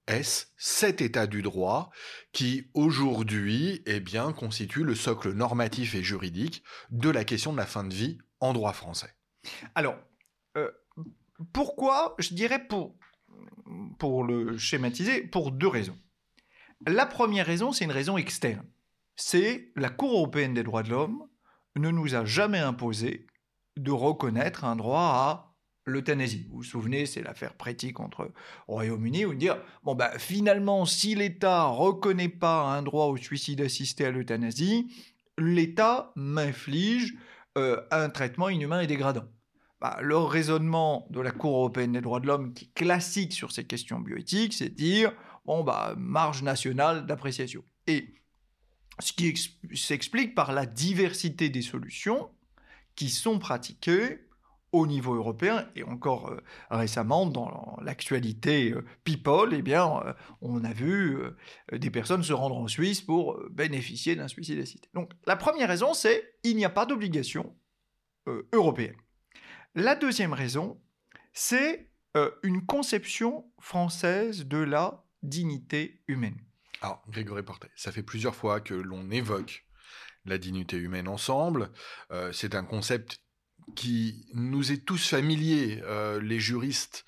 est-ce 0.07 0.47
cet 0.57 1.01
état 1.01 1.27
du 1.27 1.43
droit 1.43 1.90
qui 2.33 2.71
aujourd'hui 2.75 3.83
eh 3.87 4.01
bien 4.01 4.33
constitue 4.33 4.85
le 4.85 4.95
socle 4.95 5.33
normatif 5.33 5.95
et 5.95 6.03
juridique 6.03 6.62
de 6.90 7.11
la 7.11 7.25
question 7.25 7.53
de 7.53 7.59
la 7.59 7.67
fin 7.67 7.85
de 7.85 7.95
vie 7.95 8.19
en 8.40 8.53
droit 8.53 8.73
français 8.73 9.14
Alors, 9.75 9.97
euh, 10.57 10.71
pourquoi 11.53 12.14
Je 12.19 12.35
dirais 12.35 12.67
pour, 12.67 12.97
pour 13.99 14.25
le 14.25 14.59
schématiser, 14.59 15.23
pour 15.23 15.53
deux 15.53 15.69
raisons. 15.69 15.99
La 16.87 17.07
première 17.07 17.47
raison, 17.47 17.73
c'est 17.73 17.85
une 17.85 17.93
raison 17.93 18.19
externe. 18.19 18.67
C'est 19.17 19.73
la 19.77 19.90
Cour 19.90 20.12
européenne 20.12 20.55
des 20.55 20.62
droits 20.62 20.83
de 20.83 20.90
l'homme 20.90 21.27
ne 21.77 21.90
nous 21.90 22.14
a 22.14 22.25
jamais 22.25 22.59
imposé 22.59 23.27
de 23.77 23.90
reconnaître 23.90 24.64
un 24.64 24.77
droit 24.77 25.01
à 25.01 25.54
l'euthanasie. 25.85 26.47
Vous 26.51 26.59
vous 26.59 26.62
souvenez, 26.62 27.07
c'est 27.07 27.23
l'affaire 27.23 27.55
Préti 27.55 27.92
contre 27.92 28.33
Royaume-Uni, 28.68 29.25
où 29.25 29.35
dire, 29.35 29.59
bon 29.83 29.94
bah 29.94 30.18
finalement, 30.18 30.87
si 30.87 31.14
l'État 31.14 31.64
reconnaît 31.64 32.29
pas 32.29 32.62
un 32.62 32.83
droit 32.83 33.07
au 33.07 33.16
suicide 33.16 33.61
assisté 33.61 34.07
à 34.07 34.11
l'euthanasie, 34.11 34.88
l'État 35.38 36.12
m'inflige 36.16 37.14
euh, 37.59 37.81
un 37.90 38.09
traitement 38.09 38.49
inhumain 38.49 38.81
et 38.81 38.87
dégradant. 38.87 39.25
Bah, 39.81 39.99
le 40.01 40.16
raisonnement 40.16 41.07
de 41.11 41.20
la 41.20 41.31
Cour 41.31 41.57
européenne 41.57 41.92
des 41.92 42.01
droits 42.01 42.20
de 42.20 42.27
l'homme, 42.27 42.55
qui 42.55 42.64
est 42.64 42.75
classique 42.75 43.33
sur 43.33 43.53
ces 43.53 43.64
questions 43.64 44.01
bioéthiques, 44.01 44.55
c'est 44.55 44.70
dire, 44.70 45.12
bon, 45.44 45.62
bah, 45.62 45.94
marge 45.99 46.42
nationale 46.42 47.07
d'appréciation. 47.07 47.62
Et 47.87 48.14
ce 48.99 49.12
qui 49.12 49.35
s'explique 49.75 50.35
par 50.35 50.53
la 50.53 50.66
diversité 50.66 51.49
des 51.51 51.62
solutions 51.62 52.31
qui 52.94 53.11
sont 53.11 53.38
pratiquées 53.38 54.20
au 54.74 54.88
niveau 54.88 55.14
européen 55.14 55.68
et 55.76 55.84
encore 55.84 56.30
euh, 56.30 56.40
récemment 56.68 57.26
dans 57.26 57.78
l'actualité 57.80 58.72
euh, 58.72 58.84
People, 59.04 59.54
eh 59.54 59.62
bien, 59.62 60.02
euh, 60.04 60.12
on 60.40 60.64
a 60.64 60.72
vu 60.72 61.16
des 61.72 61.90
personnes 61.90 62.24
se 62.24 62.32
rendre 62.32 62.56
en 62.56 62.66
Suisse 62.66 63.00
pour 63.00 63.40
bénéficier 63.50 64.16
d'un 64.16 64.26
suicide 64.26 64.58
assisté. 64.58 64.88
Donc 64.92 65.12
la 65.26 65.37
première 65.37 65.68
raison, 65.68 65.94
c'est 65.94 66.34
il 66.42 66.56
n'y 66.56 66.64
a 66.64 66.70
pas 66.70 66.87
d'obligation 66.87 67.54
européenne. 68.52 68.96
La 69.74 69.94
deuxième 69.94 70.32
raison, 70.32 70.80
c'est 71.32 71.90
une 72.42 72.64
conception 72.64 73.44
française 73.60 74.46
de 74.46 74.58
la 74.58 75.04
dignité 75.22 76.02
humaine. 76.08 76.38
Alors, 76.80 77.02
Grégory 77.08 77.42
Portet, 77.42 77.70
ça 77.76 77.92
fait 77.92 78.02
plusieurs 78.02 78.34
fois 78.34 78.60
que 78.60 78.74
l'on 78.74 79.10
évoque 79.10 79.66
la 80.24 80.38
dignité 80.38 80.76
humaine 80.76 81.08
ensemble. 81.08 81.70
C'est 82.32 82.54
un 82.54 82.64
concept 82.64 83.23
qui 83.74 84.27
nous 84.35 84.72
est 84.72 84.85
tous 84.85 85.09
familier. 85.09 85.83
Euh, 85.85 86.20
les 86.20 86.40
juristes, 86.40 87.05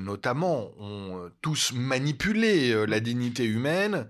notamment, 0.00 0.72
ont 0.78 1.30
tous 1.40 1.72
manipulé 1.72 2.86
la 2.86 3.00
dignité 3.00 3.46
humaine 3.46 4.06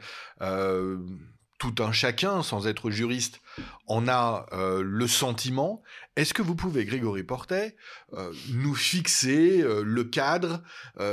tout 1.60 1.74
un 1.82 1.92
chacun, 1.92 2.42
sans 2.42 2.66
être 2.66 2.90
juriste, 2.90 3.42
en 3.86 4.08
a 4.08 4.46
euh, 4.52 4.82
le 4.82 5.06
sentiment. 5.06 5.82
Est-ce 6.16 6.32
que 6.32 6.40
vous 6.40 6.56
pouvez, 6.56 6.86
Grégory 6.86 7.22
Portet, 7.22 7.76
euh, 8.14 8.32
nous 8.54 8.74
fixer 8.74 9.60
euh, 9.60 9.82
le 9.84 10.04
cadre 10.04 10.62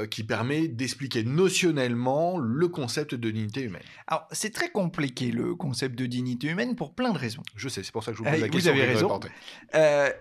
qui 0.10 0.24
permet 0.24 0.68
d'expliquer 0.70 1.24
notionnellement 1.24 2.38
le 2.38 2.68
concept 2.70 3.14
de 3.14 3.30
dignité 3.30 3.62
humaine? 3.62 3.84
Alors, 4.08 4.26
c'est 4.32 4.54
très 4.54 4.70
compliqué, 4.70 5.32
le 5.32 5.54
concept 5.54 5.96
de 5.96 6.06
dignité 6.06 6.48
humaine, 6.48 6.78
pour 6.78 6.96
plein 6.96 7.12
de 7.12 7.18
raisons. 7.18 7.44
Je 7.56 7.68
sais, 7.68 7.84
c'est 7.84 7.92
pour 7.92 8.06
ça 8.06 8.12
que 8.12 8.18
je 8.18 8.24
vous 8.24 8.30
pose 8.30 8.40
la 8.40 8.48
question. 8.48 8.74
Vous 8.74 8.80
avez 8.80 8.94
raison. 8.94 9.20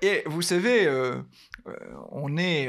et 0.02 0.24
vous 0.26 0.42
savez, 0.42 0.90
on 2.10 2.36
est 2.36 2.68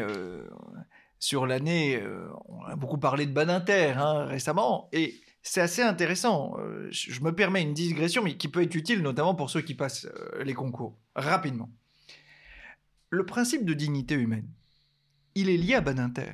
sur 1.17 1.47
l'année, 1.47 2.03
on 2.47 2.65
a 2.65 2.75
beaucoup 2.75 2.99
parlé 2.99 3.25
de 3.25 3.31
Badinter 3.31 3.93
hein, 3.97 4.25
récemment, 4.25 4.89
et 4.91 5.15
c'est 5.47 5.61
assez 5.61 5.81
intéressant. 5.81 6.57
Euh, 6.59 6.87
je 6.91 7.21
me 7.21 7.33
permets 7.33 7.61
une 7.61 7.73
digression, 7.73 8.21
mais 8.21 8.35
qui 8.35 8.49
peut 8.49 8.61
être 8.61 8.75
utile 8.75 9.01
notamment 9.01 9.35
pour 9.35 9.49
ceux 9.49 9.61
qui 9.61 9.75
passent 9.75 10.05
euh, 10.05 10.43
les 10.43 10.53
concours. 10.53 10.97
Rapidement. 11.15 11.69
Le 13.09 13.25
principe 13.25 13.63
de 13.63 13.73
dignité 13.73 14.15
humaine, 14.15 14.49
il 15.35 15.49
est 15.49 15.57
lié 15.57 15.75
à 15.75 15.81
Badinter. 15.81 16.33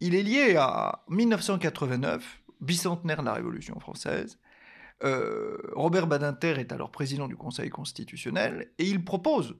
Il 0.00 0.14
est 0.14 0.22
lié 0.22 0.56
à 0.56 1.04
1989, 1.08 2.42
bicentenaire 2.60 3.20
de 3.20 3.26
la 3.26 3.34
Révolution 3.34 3.78
française. 3.78 4.38
Euh, 5.04 5.58
Robert 5.74 6.06
Badinter 6.06 6.54
est 6.58 6.72
alors 6.72 6.90
président 6.90 7.28
du 7.28 7.36
Conseil 7.36 7.68
constitutionnel 7.68 8.72
et 8.78 8.88
il 8.88 9.04
propose 9.04 9.56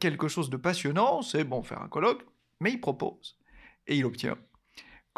quelque 0.00 0.26
chose 0.26 0.50
de 0.50 0.56
passionnant, 0.56 1.22
c'est 1.22 1.44
bon, 1.44 1.62
faire 1.62 1.80
un 1.80 1.86
colloque, 1.86 2.26
mais 2.58 2.72
il 2.72 2.80
propose, 2.80 3.38
et 3.86 3.96
il 3.96 4.04
obtient, 4.04 4.36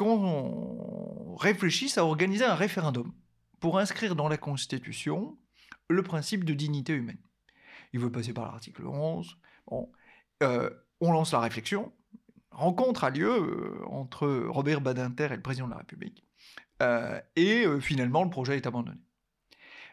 qu'on 0.01 1.37
réfléchisse 1.37 1.99
à 1.99 2.07
organiser 2.07 2.47
un 2.47 2.55
référendum 2.55 3.13
pour 3.61 3.79
inscrire 3.79 4.17
dans 4.17 4.31
la 4.31 4.39
Constitution 4.39 5.37
le 5.91 6.03
principe 6.03 6.47
de 6.47 6.55
dignité 6.55 6.95
humaine. 6.95 7.21
Il 7.93 8.01
veut 8.01 8.11
passer 8.11 8.33
par 8.33 8.51
l'article 8.51 8.87
11. 8.87 9.37
Bon, 9.67 9.93
euh, 10.43 10.71
on 11.03 11.13
lance 11.13 11.33
la 11.33 11.41
réflexion. 11.41 11.93
Rencontre 12.51 13.05
a 13.05 13.11
lieu 13.11 13.29
euh, 13.29 13.85
entre 13.91 14.27
Robert 14.49 14.81
Badinter 14.81 15.27
et 15.33 15.37
le 15.37 15.43
président 15.43 15.67
de 15.67 15.73
la 15.73 15.79
République. 15.81 16.25
Euh, 16.81 17.21
et 17.37 17.67
finalement, 17.83 18.25
le 18.25 18.31
projet 18.31 18.57
est 18.57 18.67
abandonné. 18.67 19.03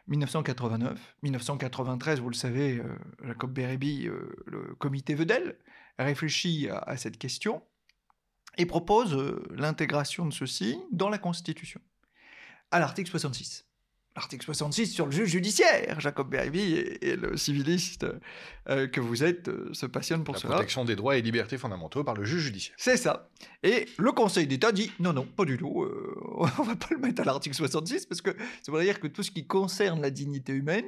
1989, 0.08 1.18
1993, 1.22 2.22
vous 2.22 2.30
le 2.30 2.36
savez, 2.36 2.82
Jacob 3.26 3.52
Bérébi, 3.52 4.06
le 4.46 4.74
comité 4.80 5.16
Vedel, 5.16 5.58
réfléchit 6.00 6.70
à, 6.70 6.96
cette 6.96 7.18
question 7.18 7.62
et 8.58 8.66
propose 8.66 9.16
l'intégration 9.52 10.26
de 10.26 10.34
ceci 10.34 10.78
dans 10.92 11.10
la 11.10 11.18
Constitution, 11.18 11.82
à 12.72 12.80
l'article 12.80 13.10
66 13.10 13.68
l'article 14.18 14.46
66 14.46 14.88
sur 14.88 15.06
le 15.06 15.12
juge 15.12 15.30
judiciaire. 15.30 16.00
Jacob 16.00 16.30
Berby 16.30 16.74
et, 16.74 17.16
le 17.16 17.38
civiliste 17.38 18.06
euh, 18.68 18.88
que 18.88 19.00
vous 19.00 19.24
êtes 19.24 19.48
euh, 19.48 19.70
se 19.74 19.86
passionne 19.86 20.24
pour 20.24 20.38
cela. 20.38 20.50
La 20.50 20.56
protection 20.56 20.86
des 20.86 20.96
droits 20.96 21.18
et 21.18 21.22
libertés 21.22 21.58
fondamentaux 21.58 22.04
par 22.04 22.16
le 22.16 22.26
juge 22.26 22.42
judiciaire. 22.42 22.76
C'est 22.80 22.98
ça. 22.98 23.30
Et 23.62 23.88
le 23.98 24.12
Conseil 24.12 24.48
d'État 24.48 24.72
dit 24.72 24.92
non, 25.00 25.14
non, 25.14 25.26
pas 25.26 25.46
du 25.46 25.58
tout. 25.58 25.84
Euh, 25.84 26.20
on 26.58 26.64
va 26.64 26.76
pas 26.76 26.88
le 26.90 26.98
mettre 26.98 27.22
à 27.22 27.26
l'article 27.26 27.56
66 27.56 28.08
parce 28.08 28.22
que 28.22 28.36
ça 28.64 28.72
veut 28.72 28.82
dire 28.82 29.00
que 29.00 29.08
tout 29.08 29.22
ce 29.22 29.30
qui 29.30 29.46
concerne 29.46 30.02
la 30.02 30.10
dignité 30.10 30.52
humaine 30.52 30.88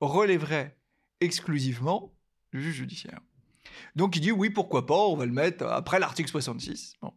relèverait 0.00 0.78
exclusivement 1.20 2.14
du 2.52 2.62
juge 2.62 2.76
judiciaire. 2.76 3.20
Donc 3.96 4.16
il 4.16 4.20
dit 4.20 4.32
oui, 4.32 4.50
pourquoi 4.50 4.86
pas, 4.86 5.06
on 5.06 5.16
va 5.16 5.26
le 5.26 5.32
mettre 5.32 5.66
après 5.66 5.98
l'article 5.98 6.30
66. 6.30 6.94
Bon. 7.00 7.12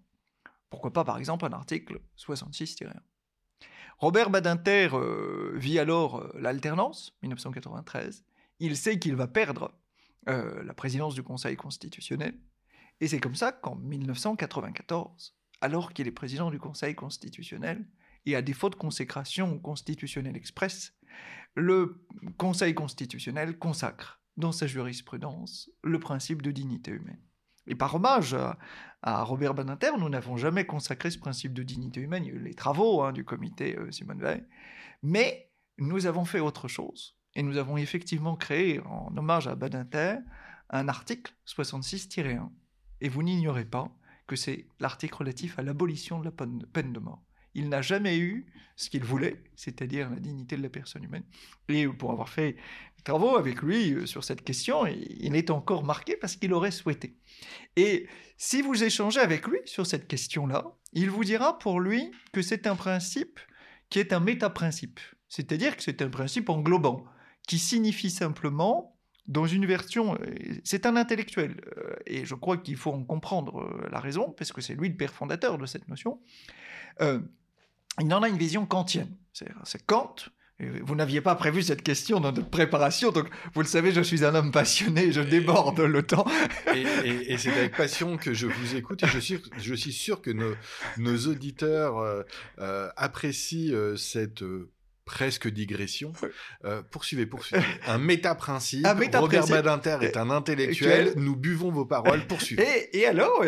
Pourquoi 0.69 0.91
pas, 0.91 1.03
par 1.03 1.17
exemple, 1.17 1.45
un 1.45 1.53
article 1.53 2.01
66-1 2.17 2.91
Robert 3.99 4.29
Badinter 4.29 4.89
euh, 4.93 5.53
vit 5.55 5.79
alors 5.79 6.19
euh, 6.19 6.31
l'alternance, 6.39 7.17
1993. 7.23 8.25
Il 8.59 8.77
sait 8.77 8.99
qu'il 8.99 9.15
va 9.15 9.27
perdre 9.27 9.73
euh, 10.29 10.63
la 10.63 10.73
présidence 10.73 11.15
du 11.15 11.23
Conseil 11.23 11.55
constitutionnel. 11.55 12.37
Et 12.99 13.07
c'est 13.07 13.19
comme 13.19 13.35
ça 13.35 13.51
qu'en 13.51 13.75
1994, 13.75 15.35
alors 15.61 15.93
qu'il 15.93 16.07
est 16.07 16.11
président 16.11 16.51
du 16.51 16.59
Conseil 16.59 16.95
constitutionnel, 16.95 17.87
et 18.25 18.35
à 18.35 18.41
défaut 18.41 18.69
de 18.69 18.75
consécration 18.75 19.57
constitutionnelle 19.57 20.35
express, 20.35 20.93
le 21.55 22.03
Conseil 22.37 22.75
constitutionnel 22.75 23.57
consacre 23.57 24.21
dans 24.37 24.51
sa 24.51 24.67
jurisprudence 24.67 25.69
le 25.83 25.99
principe 25.99 26.41
de 26.41 26.51
dignité 26.51 26.91
humaine. 26.91 27.19
Et 27.67 27.75
par 27.75 27.93
hommage 27.95 28.35
à, 29.03 29.23
Robert 29.23 29.53
Badinter, 29.53 29.91
nous 29.99 30.09
n'avons 30.09 30.37
jamais 30.37 30.65
consacré 30.65 31.11
ce 31.11 31.19
principe 31.19 31.53
de 31.53 31.63
dignité 31.63 31.99
humaine. 31.99 32.23
Les 32.23 32.53
travaux 32.53 33.01
hein, 33.03 33.11
du 33.11 33.25
comité 33.25 33.77
euh, 33.77 33.91
Simone 33.91 34.21
Veil. 34.21 34.43
Mais 35.03 35.51
nous 35.77 36.05
avons 36.05 36.25
fait 36.25 36.39
autre 36.39 36.67
chose. 36.67 37.17
Et 37.35 37.43
nous 37.43 37.57
avons 37.57 37.77
effectivement 37.77 38.35
créé, 38.35 38.79
en 38.79 39.15
hommage 39.15 39.47
à 39.47 39.55
Badinter, 39.55 40.17
un 40.69 40.87
article 40.87 41.33
66-1. 41.45 42.49
Et 43.01 43.09
vous 43.09 43.21
n'ignorez 43.21 43.65
pas 43.65 43.91
que 44.25 44.35
c'est 44.35 44.67
l'article 44.79 45.15
relatif 45.15 45.59
à 45.59 45.61
l'abolition 45.61 46.19
de 46.19 46.25
la 46.25 46.31
peine 46.31 46.93
de 46.93 46.99
mort. 46.99 47.26
Il 47.57 47.67
n'a 47.67 47.81
jamais 47.81 48.17
eu 48.17 48.45
ce 48.77 48.89
qu'il 48.89 49.03
voulait, 49.03 49.43
c'est-à-dire 49.55 50.09
la 50.09 50.19
dignité 50.19 50.55
de 50.55 50.61
la 50.61 50.69
personne 50.69 51.03
humaine. 51.03 51.23
Et 51.67 51.87
pour 51.87 52.11
avoir 52.11 52.29
fait 52.29 52.55
travaux 53.03 53.37
avec 53.37 53.61
lui 53.61 53.93
euh, 53.93 54.05
sur 54.05 54.23
cette 54.23 54.43
question, 54.43 54.85
il 54.85 55.35
est 55.35 55.49
encore 55.49 55.83
marqué 55.83 56.15
parce 56.15 56.35
qu'il 56.35 56.53
aurait 56.53 56.71
souhaité. 56.71 57.15
Et 57.75 58.07
si 58.37 58.61
vous 58.61 58.83
échangez 58.83 59.19
avec 59.19 59.47
lui 59.47 59.59
sur 59.65 59.87
cette 59.87 60.07
question-là, 60.07 60.65
il 60.93 61.09
vous 61.09 61.23
dira 61.23 61.57
pour 61.57 61.79
lui 61.79 62.11
que 62.33 62.41
c'est 62.41 62.67
un 62.67 62.75
principe 62.75 63.39
qui 63.89 63.99
est 63.99 64.13
un 64.13 64.19
métaprincipe, 64.19 64.99
c'est-à-dire 65.29 65.75
que 65.77 65.83
c'est 65.83 66.01
un 66.01 66.09
principe 66.09 66.49
englobant, 66.49 67.05
qui 67.47 67.57
signifie 67.57 68.11
simplement, 68.11 68.93
dans 69.27 69.47
une 69.47 69.65
version, 69.65 70.15
euh, 70.15 70.59
c'est 70.63 70.85
un 70.85 70.97
intellectuel, 70.97 71.61
euh, 71.77 71.95
et 72.05 72.25
je 72.25 72.35
crois 72.35 72.57
qu'il 72.57 72.75
faut 72.75 72.91
en 72.91 73.03
comprendre 73.03 73.87
la 73.89 74.01
raison, 74.01 74.31
parce 74.37 74.51
que 74.51 74.61
c'est 74.61 74.75
lui 74.75 74.89
le 74.89 74.97
père 74.97 75.13
fondateur 75.13 75.57
de 75.57 75.65
cette 75.65 75.87
notion, 75.87 76.19
il 78.01 78.13
en 78.13 78.23
a 78.23 78.29
une 78.29 78.37
vision 78.37 78.65
kantienne. 78.65 79.15
C'est 79.33 79.85
Kant 79.85 80.15
vous 80.59 80.95
n'aviez 80.95 81.21
pas 81.21 81.35
prévu 81.35 81.61
cette 81.61 81.83
question 81.83 82.19
dans 82.19 82.31
notre 82.31 82.49
préparation, 82.49 83.11
donc 83.11 83.27
vous 83.53 83.61
le 83.61 83.67
savez, 83.67 83.91
je 83.91 84.01
suis 84.01 84.25
un 84.25 84.33
homme 84.33 84.51
passionné, 84.51 85.11
je 85.11 85.21
déborde 85.21 85.79
le 85.79 86.01
temps. 86.01 86.25
Et, 86.75 87.37
c'est 87.37 87.51
avec 87.51 87.75
passion 87.75 88.17
que 88.17 88.33
je 88.33 88.47
vous 88.47 88.75
écoute 88.75 89.03
et 89.03 89.07
je 89.07 89.19
suis, 89.19 89.39
je 89.57 89.73
suis 89.75 89.93
sûr 89.93 90.21
que 90.21 90.31
nos, 90.31 90.55
nos 90.97 91.17
auditeurs 91.27 91.99
euh, 91.99 92.23
euh, 92.59 92.89
apprécient 92.97 93.73
euh, 93.73 93.95
cette 93.95 94.43
presque 95.05 95.47
digression. 95.47 96.11
poursuivez, 96.89 97.27
poursuivez. 97.27 97.63
Un 97.87 97.99
méta-principe. 97.99 98.87
Robert 99.13 99.47
Badinter 99.47 99.99
est 100.01 100.17
un 100.17 100.31
intellectuel. 100.31 101.13
Nous 101.15 101.35
buvons 101.35 101.71
vos 101.71 101.85
paroles. 101.85 102.25
Poursuivez. 102.25 102.63
Et, 102.63 102.99
et 102.99 103.05
alors, 103.05 103.45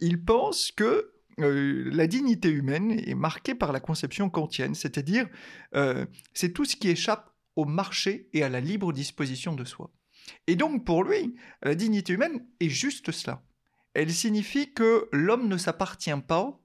il 0.00 0.24
pense 0.24 0.70
que 0.70 1.12
euh, 1.40 1.90
la 1.92 2.06
dignité 2.06 2.48
humaine 2.48 2.92
est 2.92 3.14
marquée 3.14 3.54
par 3.54 3.72
la 3.72 3.80
conception 3.80 4.30
kantienne, 4.30 4.74
c'est-à-dire 4.74 5.28
euh, 5.74 6.06
c'est 6.34 6.52
tout 6.52 6.64
ce 6.64 6.76
qui 6.76 6.88
échappe 6.88 7.30
au 7.56 7.64
marché 7.64 8.28
et 8.32 8.42
à 8.42 8.48
la 8.48 8.60
libre 8.60 8.92
disposition 8.92 9.54
de 9.54 9.64
soi. 9.64 9.90
Et 10.46 10.56
donc 10.56 10.84
pour 10.84 11.04
lui, 11.04 11.34
la 11.62 11.74
dignité 11.74 12.12
humaine 12.14 12.46
est 12.60 12.68
juste 12.68 13.10
cela. 13.10 13.42
Elle 13.94 14.12
signifie 14.12 14.72
que 14.72 15.08
l'homme 15.12 15.48
ne 15.48 15.56
s'appartient 15.56 16.10
pas, 16.26 16.58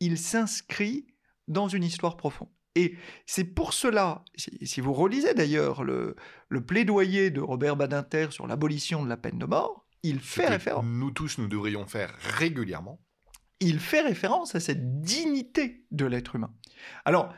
il 0.00 0.16
s'inscrit 0.16 1.06
dans 1.48 1.68
une 1.68 1.84
histoire 1.84 2.16
profonde. 2.16 2.48
Et 2.76 2.96
c'est 3.26 3.44
pour 3.44 3.74
cela, 3.74 4.24
si 4.36 4.80
vous 4.80 4.92
relisez 4.92 5.34
d'ailleurs 5.34 5.82
le, 5.82 6.14
plaidoyer 6.66 7.30
de 7.30 7.40
Robert 7.40 7.76
Badinter 7.76 8.28
sur 8.30 8.46
l'abolition 8.46 9.02
de 9.02 9.08
la 9.08 9.16
peine 9.16 9.38
de 9.38 9.46
mort, 9.46 9.86
il 10.02 10.20
fait 10.20 10.46
référence. 10.46 10.84
Nous 10.86 11.10
tous, 11.10 11.38
nous 11.38 11.48
devrions 11.48 11.86
faire 11.86 12.14
régulièrement 12.38 13.00
il 13.60 13.78
fait 13.78 14.00
référence 14.00 14.54
à 14.54 14.60
cette 14.60 15.00
dignité 15.00 15.84
de 15.90 16.06
l'être 16.06 16.36
humain. 16.36 16.52
Alors, 17.04 17.32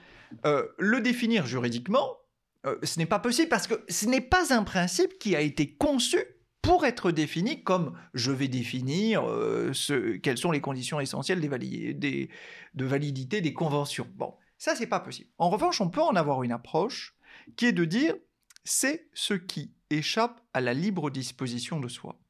euh, 0.47 0.67
le 0.79 1.01
définir 1.01 1.47
juridiquement, 1.47 2.17
euh, 2.65 2.79
ce 2.83 2.99
n'est 2.99 3.07
pas 3.07 3.19
possible 3.19 3.49
parce 3.49 3.67
que 3.67 3.85
ce 3.89 4.07
n'est 4.07 4.21
pas 4.21 4.55
un 4.55 4.63
principe 4.63 5.19
qui 5.19 5.37
a 5.37 5.41
été 5.41 5.75
conçu 5.75 6.19
pour 6.63 6.87
être 6.87 7.11
défini 7.11 7.65
comme 7.65 7.99
je 8.15 8.31
vais 8.31 8.47
définir 8.47 9.29
euh, 9.29 9.73
ce, 9.73 10.17
quelles 10.17 10.39
sont 10.39 10.53
les 10.53 10.61
conditions 10.61 11.01
essentielles 11.01 11.41
de 11.41 12.85
validité 12.87 13.41
des 13.41 13.53
conventions. 13.53 14.07
Bon, 14.15 14.35
ça 14.59 14.77
c'est 14.77 14.87
pas 14.87 15.01
possible. 15.01 15.29
En 15.39 15.51
revanche, 15.51 15.81
on 15.81 15.91
peut 15.91 16.03
en 16.03 16.15
avoir 16.15 16.45
une 16.45 16.53
approche 16.53 17.17
qui 17.57 17.67
est 17.67 17.73
de 17.73 17.85
dire 17.85 18.15
c'est 18.65 19.09
ce 19.13 19.35
qui 19.35 19.75
échappe 19.91 20.41
à 20.55 20.61
la 20.61 20.73
libre 20.73 21.11
disposition 21.11 21.81
de 21.81 21.89
soi. 21.89 22.22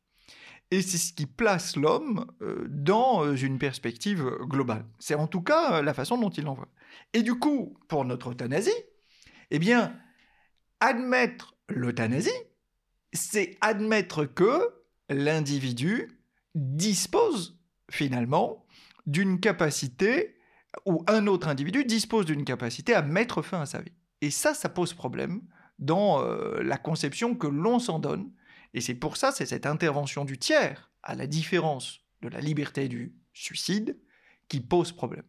Et 0.73 0.81
c'est 0.81 0.97
ce 0.97 1.13
qui 1.13 1.27
place 1.27 1.77
l'homme 1.77 2.25
euh, 2.41 2.65
dans 2.67 3.27
euh, 3.27 3.37
une 3.37 3.59
perspective 3.59 4.25
globale. 4.41 4.87
C'est 4.99 5.15
en 5.15 5.27
tout 5.27 5.43
cas 5.43 5.75
euh, 5.75 5.83
la 5.83 5.93
façon 5.93 6.17
dont 6.17 6.31
il 6.31 6.49
en 6.49 6.55
voit. 6.55 6.71
Et 7.13 7.23
du 7.23 7.35
coup, 7.35 7.77
pour 7.89 8.07
notre 8.07 8.31
euthanasie, 8.31 8.71
eh 9.51 9.59
bien, 9.59 9.95
admettre 10.81 11.55
l'euthanasie, 11.69 12.31
c'est 13.13 13.59
admettre 13.61 14.25
que 14.25 14.71
l'individu 15.11 16.09
dispose 16.55 17.61
finalement 17.91 18.65
d'une 19.05 19.41
capacité, 19.41 20.39
ou 20.87 21.05
un 21.07 21.27
autre 21.27 21.49
individu 21.49 21.85
dispose 21.85 22.25
d'une 22.25 22.47
capacité 22.47 22.95
à 22.95 23.03
mettre 23.03 23.43
fin 23.43 23.61
à 23.61 23.67
sa 23.67 23.83
vie. 23.83 23.93
Et 24.23 24.31
ça, 24.31 24.55
ça 24.55 24.71
pose 24.71 24.95
problème 24.95 25.43
dans 25.79 26.23
la 26.63 26.79
conception 26.79 27.35
que 27.35 27.47
l'on 27.47 27.79
s'en 27.79 27.99
donne 27.99 28.31
et 28.75 28.81
c'est 28.81 28.95
pour 28.95 29.17
ça, 29.17 29.33
c'est 29.33 29.47
cette 29.47 29.67
intervention 29.67 30.25
du 30.25 30.39
tiers, 30.39 30.91
à 31.03 31.15
la 31.15 31.27
différence 31.27 32.01
de 32.23 32.29
la 32.29 32.41
liberté 32.41 32.89
du 32.89 33.15
suicide, 33.33 33.99
qui 34.49 34.61
pose 34.61 34.93
problème. 34.93 35.25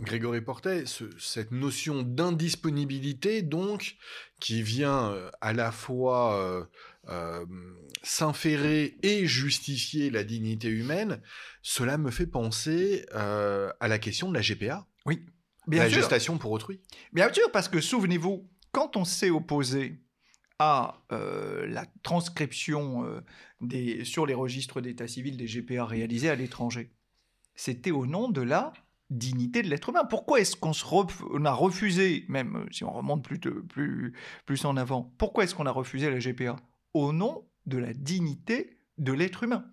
Grégory 0.00 0.40
Portet, 0.40 0.84
cette 1.18 1.50
notion 1.50 2.02
d'indisponibilité, 2.02 3.42
donc, 3.42 3.96
qui 4.40 4.62
vient 4.62 5.10
euh, 5.10 5.30
à 5.40 5.52
la 5.52 5.72
fois 5.72 6.40
euh, 6.40 6.64
euh, 7.08 7.44
s'inférer 8.02 8.96
et 9.02 9.26
justifier 9.26 10.10
la 10.10 10.24
dignité 10.24 10.68
humaine, 10.68 11.20
cela 11.62 11.98
me 11.98 12.10
fait 12.10 12.26
penser 12.26 13.06
à 13.12 13.88
la 13.88 13.98
question 13.98 14.28
de 14.28 14.34
la 14.34 14.40
GPA. 14.40 14.86
Oui, 15.06 15.24
bien 15.66 15.82
la 15.82 15.88
gestation 15.88 16.38
pour 16.38 16.52
autrui. 16.52 16.80
Bien 17.12 17.32
sûr, 17.32 17.50
parce 17.50 17.68
que 17.68 17.80
souvenez-vous, 17.80 18.48
quand 18.72 18.96
on 18.96 19.04
s'est 19.04 19.30
opposé 19.30 20.00
à 20.58 21.02
euh, 21.12 21.66
la 21.66 21.86
transcription 22.02 23.04
euh, 23.04 24.04
sur 24.04 24.26
les 24.26 24.34
registres 24.34 24.80
d'état 24.80 25.06
civil 25.06 25.36
des 25.36 25.46
GPA 25.46 25.84
réalisés 25.84 26.30
à 26.30 26.34
l'étranger. 26.34 26.90
C'était 27.54 27.90
au 27.90 28.06
nom 28.06 28.28
de 28.28 28.40
la 28.40 28.72
dignité 29.10 29.62
de 29.62 29.68
l'être 29.68 29.88
humain. 29.88 30.04
Pourquoi 30.04 30.40
est-ce 30.40 30.56
qu'on 30.56 30.72
on 31.30 31.44
a 31.44 31.52
refusé, 31.52 32.24
même 32.28 32.56
euh, 32.56 32.66
si 32.70 32.84
on 32.84 32.92
remonte 32.92 33.22
plus, 33.24 34.12
plus 34.46 34.64
en 34.64 34.76
avant, 34.76 35.14
pourquoi 35.18 35.44
est-ce 35.44 35.54
qu'on 35.54 35.66
a 35.66 35.70
refusé 35.70 36.10
la 36.10 36.18
GPA 36.18 36.56
Au 36.92 37.12
nom 37.12 37.46
de 37.66 37.78
la 37.78 37.92
dignité 37.92 38.78
de 38.98 39.12
l'être 39.12 39.44
humain. 39.44 39.64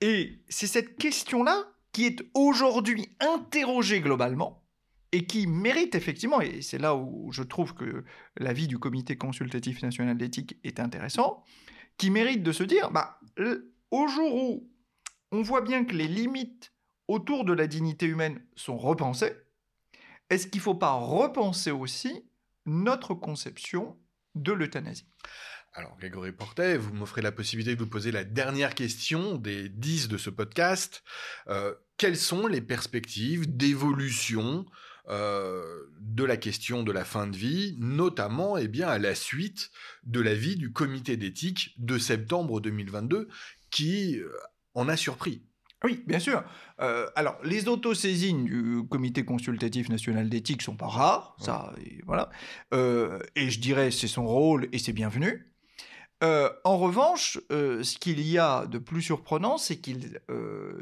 Et 0.00 0.42
c'est 0.48 0.66
cette 0.66 0.96
question-là 0.96 1.64
qui 1.92 2.06
est 2.06 2.22
aujourd'hui 2.34 3.08
interrogée 3.20 4.00
globalement 4.00 4.62
et 5.12 5.26
qui 5.26 5.46
mérite 5.46 5.94
effectivement, 5.94 6.40
et 6.40 6.62
c'est 6.62 6.78
là 6.78 6.94
où 6.94 7.32
je 7.32 7.42
trouve 7.42 7.74
que 7.74 8.04
l'avis 8.36 8.68
du 8.68 8.78
Comité 8.78 9.16
consultatif 9.16 9.82
national 9.82 10.18
d'éthique 10.18 10.58
est 10.64 10.80
intéressant, 10.80 11.44
qui 11.96 12.10
mérite 12.10 12.42
de 12.42 12.52
se 12.52 12.62
dire, 12.62 12.90
bah, 12.90 13.18
au 13.90 14.08
jour 14.08 14.34
où 14.34 14.70
on 15.32 15.42
voit 15.42 15.62
bien 15.62 15.84
que 15.84 15.94
les 15.94 16.08
limites 16.08 16.72
autour 17.08 17.44
de 17.44 17.52
la 17.52 17.66
dignité 17.66 18.06
humaine 18.06 18.44
sont 18.54 18.76
repensées, 18.76 19.32
est-ce 20.30 20.46
qu'il 20.46 20.60
ne 20.60 20.64
faut 20.64 20.74
pas 20.74 20.92
repenser 20.92 21.70
aussi 21.70 22.28
notre 22.66 23.14
conception 23.14 23.98
de 24.34 24.52
l'euthanasie? 24.52 25.08
Alors, 25.72 25.96
Grégory 25.98 26.32
Portet, 26.32 26.76
vous 26.76 26.92
m'offrez 26.92 27.22
la 27.22 27.32
possibilité 27.32 27.74
de 27.74 27.80
vous 27.80 27.88
poser 27.88 28.10
la 28.10 28.24
dernière 28.24 28.74
question 28.74 29.36
des 29.36 29.68
dix 29.68 30.08
de 30.08 30.16
ce 30.16 30.28
podcast. 30.28 31.02
Euh, 31.48 31.74
quelles 31.96 32.16
sont 32.16 32.46
les 32.46 32.60
perspectives 32.60 33.56
d'évolution 33.56 34.66
euh, 35.08 35.90
de 36.00 36.24
la 36.24 36.36
question 36.36 36.82
de 36.82 36.92
la 36.92 37.04
fin 37.04 37.26
de 37.26 37.36
vie, 37.36 37.76
notamment 37.78 38.56
eh 38.56 38.68
bien, 38.68 38.88
à 38.88 38.98
la 38.98 39.14
suite 39.14 39.70
de 40.04 40.20
l'avis 40.20 40.56
du 40.56 40.72
comité 40.72 41.16
d'éthique 41.16 41.74
de 41.78 41.98
septembre 41.98 42.60
2022, 42.60 43.28
qui 43.70 44.18
euh, 44.18 44.30
en 44.74 44.88
a 44.88 44.96
surpris 44.96 45.42
oui, 45.84 46.02
bien 46.06 46.18
sûr. 46.18 46.42
Euh, 46.80 47.06
alors, 47.14 47.38
les 47.44 47.68
autosaisines 47.68 48.44
du 48.44 48.82
Comité 48.88 49.24
consultatif 49.24 49.88
national 49.88 50.28
d'éthique 50.28 50.62
sont 50.62 50.76
pas 50.76 50.88
rares, 50.88 51.36
ça, 51.38 51.72
et 51.84 52.00
voilà. 52.04 52.30
Euh, 52.74 53.20
et 53.36 53.48
je 53.50 53.60
dirais, 53.60 53.90
c'est 53.92 54.08
son 54.08 54.26
rôle 54.26 54.68
et 54.72 54.78
c'est 54.78 54.92
bienvenu. 54.92 55.52
Euh, 56.24 56.50
en 56.64 56.78
revanche, 56.78 57.38
ce 57.50 57.98
qu'il 57.98 58.20
y 58.20 58.38
a 58.38 58.66
de 58.66 58.78
plus 58.78 59.02
surprenant, 59.02 59.56
c'est 59.56 59.76
qu'il 59.76 60.20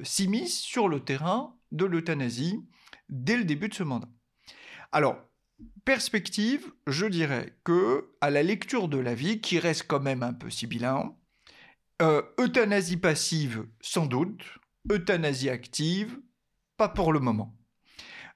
s'immisce 0.03 0.59
sur 0.59 0.89
le 0.89 1.01
terrain 1.01 1.55
de 1.73 1.85
l'euthanasie 1.85 2.65
dès 3.11 3.37
le 3.37 3.45
début 3.45 3.69
de 3.69 3.75
ce 3.75 3.83
mandat. 3.83 4.09
Alors, 4.93 5.17
perspective, 5.85 6.73
je 6.87 7.07
dirais 7.07 7.57
que, 7.65 8.11
à 8.21 8.31
la 8.31 8.43
lecture 8.43 8.89
de 8.89 8.99
l'avis, 8.99 9.41
qui 9.41 9.59
reste 9.59 9.87
quand 9.87 10.01
même 10.01 10.23
un 10.23 10.33
peu 10.33 10.51
sibyllin, 10.51 11.15
euthanasie 12.01 12.99
passive, 12.99 13.67
sans 13.81 14.07
doute, 14.07 14.45
euthanasie 14.91 15.51
active, 15.51 16.21
pas 16.77 16.89
pour 16.89 17.13
le 17.13 17.21
moment. 17.21 17.57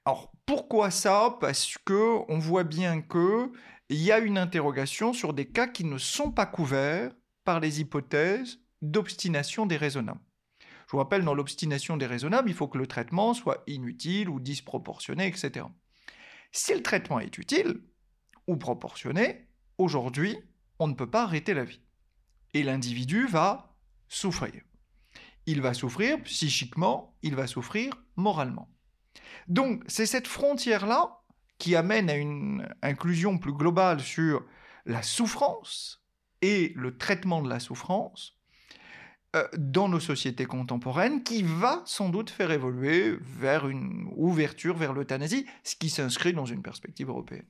Alors 0.07 0.33
pourquoi 0.47 0.91
ça? 0.91 1.37
Parce 1.41 1.77
que 1.85 2.21
on 2.29 2.39
voit 2.39 2.65
bien 2.65 3.03
que 3.03 3.53
il 3.91 3.99
y 3.99 4.13
a 4.13 4.19
une 4.19 4.39
interrogation 4.39 5.13
sur 5.13 5.35
des 5.35 5.47
cas 5.47 5.67
qui 5.67 5.85
ne 5.85 5.99
sont 5.99 6.33
pas 6.33 6.47
couverts 6.47 7.13
par 7.45 7.61
les 7.61 7.81
hypothèses 7.81 8.61
d'obstination 8.81 9.67
déraisonnable. 9.67 10.21
Je 10.87 10.93
vous 10.93 10.99
rappelle, 10.99 11.25
dans 11.25 11.35
l'obstination 11.35 11.97
déraisonnable, 11.97 12.49
il 12.49 12.55
faut 12.55 12.67
que 12.67 12.79
le 12.79 12.87
traitement 12.87 13.35
soit 13.35 13.63
inutile 13.67 14.29
ou 14.31 14.41
disproportionné, 14.41 15.27
etc. 15.27 15.67
Si 16.53 16.75
le 16.75 16.83
traitement 16.83 17.21
est 17.21 17.39
utile 17.39 17.83
ou 18.47 18.57
proportionné, 18.57 19.49
aujourd'hui, 19.79 20.37
on 20.79 20.89
ne 20.89 20.95
peut 20.95 21.11
pas 21.11 21.25
arrêter 21.25 21.55
la 21.55 21.65
vie. 21.65 21.83
Et 22.55 22.63
l'individu 22.63 23.27
va 23.27 23.77
souffrir 24.09 24.63
il 25.47 25.61
va 25.61 25.75
souffrir 25.75 26.23
psychiquement, 26.23 27.17
il 27.23 27.35
va 27.35 27.47
souffrir 27.47 27.93
moralement. 28.17 28.71
Donc 29.49 29.83
c'est 29.89 30.07
cette 30.07 30.29
frontière-là 30.29 31.23
qui 31.59 31.77
amène 31.77 32.09
à 32.09 32.17
une 32.17 32.69
inclusion 32.83 33.39
plus 33.39 33.53
globale 33.53 34.01
sur 34.01 34.45
la 34.87 35.03
souffrance 35.03 36.05
et 36.41 36.73
le 36.77 36.97
traitement 36.97 37.43
de 37.43 37.49
la 37.49 37.61
souffrance 37.61 38.40
dans 39.57 39.89
nos 39.89 40.01
sociétés 40.01 40.47
contemporaines 40.47 41.23
qui 41.23 41.43
va 41.43 41.83
sans 41.87 42.09
doute 42.09 42.31
faire 42.31 42.51
évoluer 42.51 43.17
vers 43.39 43.69
une 43.69 44.09
ouverture 44.17 44.77
vers 44.77 44.93
l'euthanasie, 44.93 45.47
ce 45.63 45.77
qui 45.77 45.89
s'inscrit 45.89 46.33
dans 46.33 46.47
une 46.47 46.63
perspective 46.63 47.09
européenne. 47.09 47.45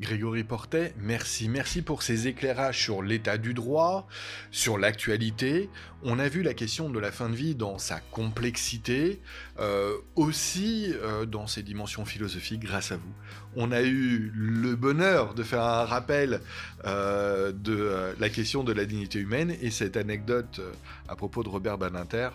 Grégory 0.00 0.42
Portet, 0.42 0.94
merci. 0.98 1.48
Merci 1.48 1.82
pour 1.82 2.02
ces 2.02 2.26
éclairages 2.26 2.82
sur 2.82 3.02
l'état 3.02 3.36
du 3.36 3.52
droit, 3.52 4.08
sur 4.50 4.78
l'actualité. 4.78 5.68
On 6.02 6.18
a 6.18 6.28
vu 6.28 6.42
la 6.42 6.54
question 6.54 6.88
de 6.88 6.98
la 6.98 7.12
fin 7.12 7.28
de 7.28 7.36
vie 7.36 7.54
dans 7.54 7.78
sa 7.78 8.00
complexité, 8.00 9.20
euh, 9.58 9.96
aussi 10.16 10.92
euh, 10.94 11.26
dans 11.26 11.46
ses 11.46 11.62
dimensions 11.62 12.04
philosophiques 12.04 12.60
grâce 12.60 12.90
à 12.90 12.96
vous. 12.96 13.12
On 13.56 13.72
a 13.72 13.82
eu 13.82 14.32
le 14.34 14.74
bonheur 14.76 15.34
de 15.34 15.42
faire 15.42 15.62
un 15.62 15.84
rappel 15.84 16.40
euh, 16.84 17.52
de 17.52 18.14
la 18.18 18.28
question 18.28 18.64
de 18.64 18.72
la 18.72 18.84
dignité 18.84 19.18
humaine 19.18 19.54
et 19.60 19.70
cette 19.70 19.96
anecdote 19.96 20.60
à 21.08 21.16
propos 21.16 21.42
de 21.42 21.48
Robert 21.48 21.78
Badinter 21.78 22.30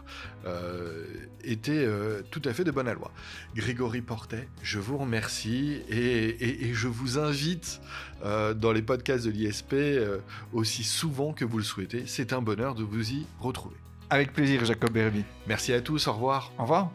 était 1.44 1.88
tout 2.32 2.42
à 2.46 2.54
fait 2.54 2.64
de 2.64 2.72
bonne 2.72 2.88
aloi. 2.88 3.12
Grégory 3.56 4.02
Portet, 4.02 4.48
je 4.62 4.80
vous 4.80 4.98
remercie 4.98 5.82
et 5.90 6.74
je 6.74 6.88
vous 6.88 7.20
invite 7.20 7.82
dans 8.24 8.72
les 8.72 8.82
podcasts 8.82 9.26
de 9.26 9.32
l'ISP 9.32 9.76
aussi 10.54 10.84
souvent 10.84 11.34
que 11.34 11.44
vous 11.44 11.58
le 11.58 11.64
souhaitez. 11.64 12.04
C'est 12.06 12.32
un 12.32 12.42
bonheur 12.42 12.76
de 12.76 12.84
vous 12.84 13.12
y 13.12 13.26
retrouver. 13.40 13.76
Avec 14.10 14.32
plaisir, 14.32 14.64
Jacob 14.64 14.92
Berby. 14.92 15.26
Merci 15.48 15.74
à 15.74 15.82
tous, 15.82 16.08
au 16.08 16.14
revoir. 16.14 16.52
Au 16.58 16.62
revoir. 16.62 16.92